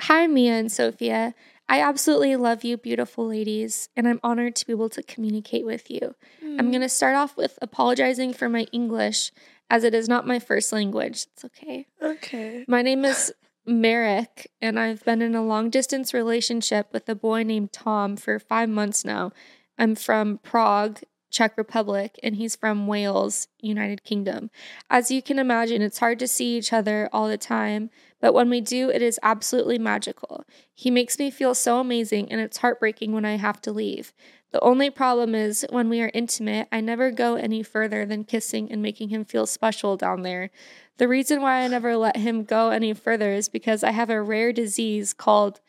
[0.00, 1.34] Hi, Mia and Sophia.
[1.66, 5.90] I absolutely love you, beautiful ladies, and I'm honored to be able to communicate with
[5.90, 6.14] you.
[6.42, 6.70] I'm hmm.
[6.70, 9.32] going to start off with apologizing for my English,
[9.70, 11.26] as it is not my first language.
[11.32, 11.86] It's okay.
[12.02, 12.66] Okay.
[12.68, 13.32] My name is
[13.66, 18.38] Merrick, and I've been in a long distance relationship with a boy named Tom for
[18.38, 19.32] five months now.
[19.78, 21.00] I'm from Prague,
[21.30, 24.50] Czech Republic, and he's from Wales, United Kingdom.
[24.88, 28.48] As you can imagine, it's hard to see each other all the time, but when
[28.48, 30.44] we do, it is absolutely magical.
[30.72, 34.14] He makes me feel so amazing, and it's heartbreaking when I have to leave.
[34.52, 38.72] The only problem is when we are intimate, I never go any further than kissing
[38.72, 40.50] and making him feel special down there.
[40.96, 44.22] The reason why I never let him go any further is because I have a
[44.22, 45.60] rare disease called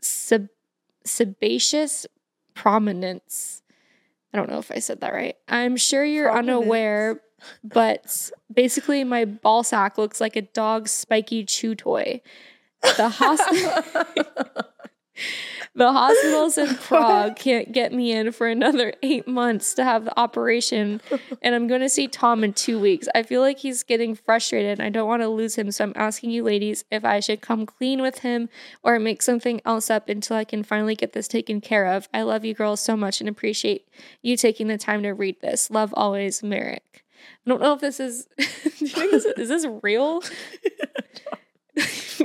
[0.00, 0.50] seb-
[1.04, 2.06] sebaceous
[2.56, 3.62] prominence.
[4.32, 5.36] I don't know if I said that right.
[5.46, 6.48] I'm sure you're Prominence.
[6.62, 7.20] unaware,
[7.62, 12.20] but basically, my ball sack looks like a dog's spiky chew toy.
[12.96, 13.82] The hospital.
[15.74, 20.18] The hospitals in Prague can't get me in for another eight months to have the
[20.18, 21.02] operation,
[21.42, 23.08] and I'm going to see Tom in two weeks.
[23.14, 25.92] I feel like he's getting frustrated, and I don't want to lose him, so I'm
[25.94, 28.48] asking you, ladies, if I should come clean with him
[28.82, 32.08] or make something else up until I can finally get this taken care of.
[32.14, 33.86] I love you girls so much and appreciate
[34.22, 35.70] you taking the time to read this.
[35.70, 37.04] Love always, Merrick.
[37.46, 38.26] I don't know if this is.
[38.38, 38.44] do
[38.80, 40.22] you think this is, is this real?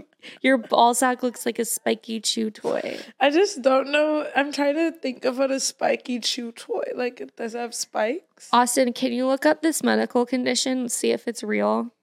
[0.41, 2.99] Your ball sack looks like a spiky chew toy.
[3.19, 4.27] I just don't know.
[4.35, 7.21] I'm trying to think of what a spiky chew toy like.
[7.21, 8.49] It does it have spikes.
[8.51, 10.89] Austin, can you look up this medical condition?
[10.89, 11.93] See if it's real.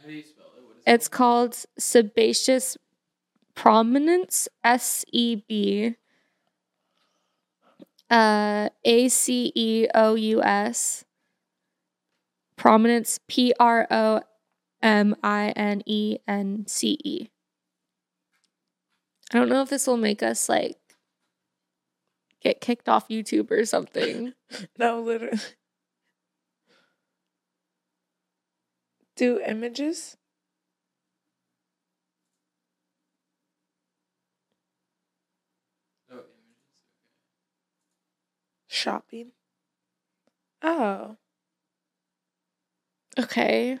[0.00, 0.64] How do you spell it?
[0.64, 2.76] What is It's called sebaceous
[3.54, 4.48] prominence.
[4.64, 5.96] S E B.
[8.10, 11.04] Uh, A C E O U S.
[12.56, 13.18] Prominence.
[13.28, 14.20] P R O
[14.82, 17.28] M I N E N C E.
[19.32, 20.78] I don't know if this will make us like
[22.40, 24.34] get kicked off YouTube or something.
[24.78, 25.38] No, literally.
[29.16, 30.18] Do images?
[36.08, 36.28] No images.
[38.66, 39.32] Shopping.
[40.62, 41.16] Oh,
[43.18, 43.78] Okay,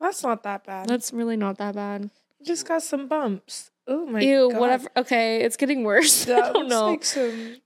[0.00, 0.88] that's not that bad.
[0.88, 2.10] that's really not that bad.
[2.38, 3.70] You just got some bumps.
[3.88, 4.60] Oh my Ew, god.
[4.60, 4.88] whatever.
[4.96, 6.28] Okay, it's getting worse.
[6.28, 6.86] I That don't know.
[6.90, 7.56] like some.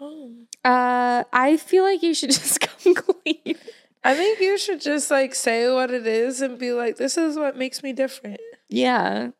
[0.00, 0.32] Oh.
[0.64, 3.56] Uh, I feel like you should just come clean.
[4.02, 7.36] I think you should just like say what it is and be like, this is
[7.36, 8.40] what makes me different.
[8.68, 9.30] Yeah.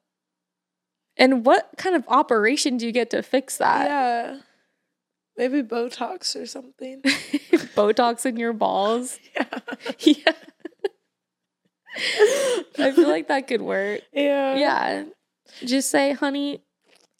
[1.17, 3.87] And what kind of operation do you get to fix that?
[3.89, 4.39] yeah.
[5.41, 7.01] Maybe Botox or something.
[7.75, 9.19] Botox in your balls.
[9.35, 9.61] yeah.
[11.97, 12.63] Yeah.
[12.79, 14.03] I feel like that could work.
[14.13, 14.55] Yeah.
[14.55, 15.05] Yeah.
[15.65, 16.61] Just say, honey,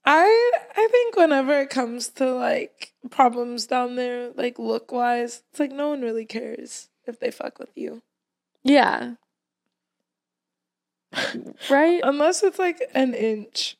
[0.05, 5.59] I I think whenever it comes to like problems down there, like look wise, it's
[5.59, 8.03] like no one really cares if they fuck with you.
[8.63, 9.15] yeah.
[11.71, 12.01] right?
[12.05, 13.77] Unless it's like an inch.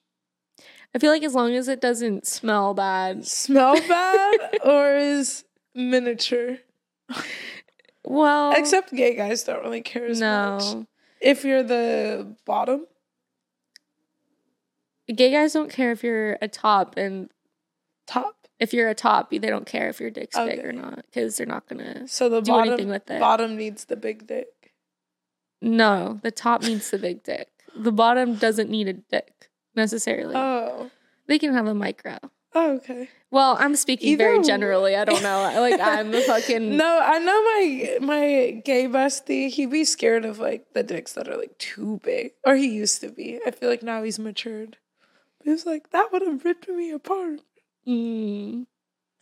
[0.95, 3.27] I feel like as long as it doesn't smell bad.
[3.27, 6.59] Smell bad or is miniature.
[8.05, 10.63] Well, Except gay guys don't really care as much.
[10.75, 10.87] no.
[11.21, 12.87] If you're the bottom.
[15.15, 17.31] Gay guys don't care if you're a top, and
[18.07, 18.47] Top.
[18.61, 21.47] if you're a top, they don't care if your dick's big or not because they're
[21.47, 22.07] not gonna.
[22.07, 23.19] So the Do bottom anything with it.
[23.21, 24.73] bottom needs the big dick.
[25.61, 27.49] No, the top needs the big dick.
[27.77, 30.35] The bottom doesn't need a dick necessarily.
[30.37, 30.60] Oh.
[31.27, 32.19] They can have a micro.
[32.53, 33.09] Oh, okay.
[33.31, 34.97] Well, I'm speaking very generally.
[34.97, 35.43] I don't know.
[35.61, 39.49] Like I'm the fucking No, I know my my gay bestie.
[39.49, 43.01] He'd be scared of like the dicks that are like too big, or he used
[43.03, 43.39] to be.
[43.47, 44.79] I feel like now he's matured.
[45.39, 47.41] But he was like, that would have ripped me apart.
[47.87, 48.67] Mm.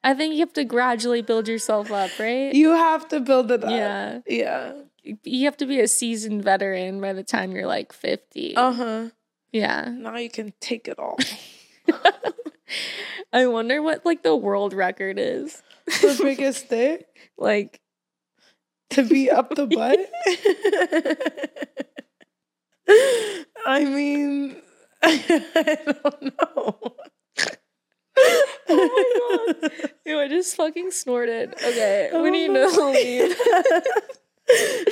[0.04, 2.54] I think you have to gradually build yourself up, right?
[2.54, 3.70] You have to build it up.
[3.70, 4.20] yeah.
[4.26, 4.72] Yeah.
[5.02, 8.54] You have to be a seasoned veteran by the time you're like 50.
[8.56, 9.04] Uh huh.
[9.52, 9.88] Yeah.
[9.92, 11.18] Now you can take it all.
[13.32, 15.62] I wonder what like the world record is.
[15.86, 17.06] the biggest dick
[17.38, 17.80] Like
[18.90, 19.98] to be up the butt.
[23.66, 24.56] I mean,
[25.02, 26.78] I don't know.
[28.72, 29.90] Oh my god.
[30.04, 31.54] Ew, I just fucking snorted.
[31.54, 33.36] Okay, we need to Oh leave.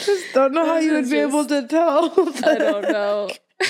[0.05, 2.13] just don't know how you would is be able to tell.
[2.47, 3.31] I don't know.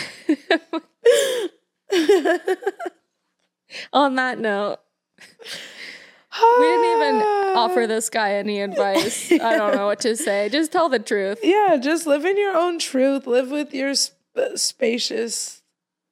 [3.93, 4.78] On that note,
[5.20, 7.22] we didn't even
[7.57, 9.30] offer this guy any advice.
[9.32, 10.49] I don't know what to say.
[10.49, 11.41] Just tell the truth.
[11.43, 13.26] Yeah, just live in your own truth.
[13.26, 15.62] Live with your sp- spacious.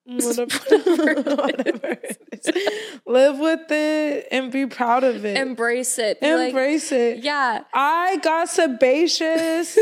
[0.05, 0.53] Whatever,
[1.37, 3.01] whatever it is.
[3.07, 5.37] Live with it and be proud of it.
[5.37, 6.20] Embrace it.
[6.20, 7.24] Be like, Embrace it.
[7.24, 7.62] yeah.
[7.72, 9.77] I got sebaceous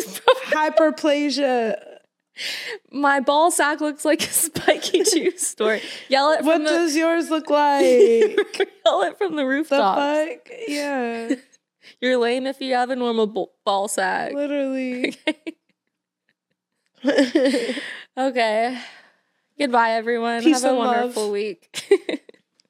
[0.47, 1.94] hyperplasia.
[2.91, 5.79] My ball sack looks like a spiky juice store.
[6.09, 7.81] Yell it What the does yours look like?
[8.85, 9.97] yell it from the the rooftop.
[9.99, 10.49] fuck?
[10.67, 11.35] Yeah,
[12.01, 14.33] You're lame if you have a normal b- ball sack.
[14.33, 15.17] literally.
[18.17, 18.79] okay.
[19.59, 20.43] Goodbye, everyone.
[20.43, 20.97] Peace have a and love.
[20.97, 21.69] wonderful week.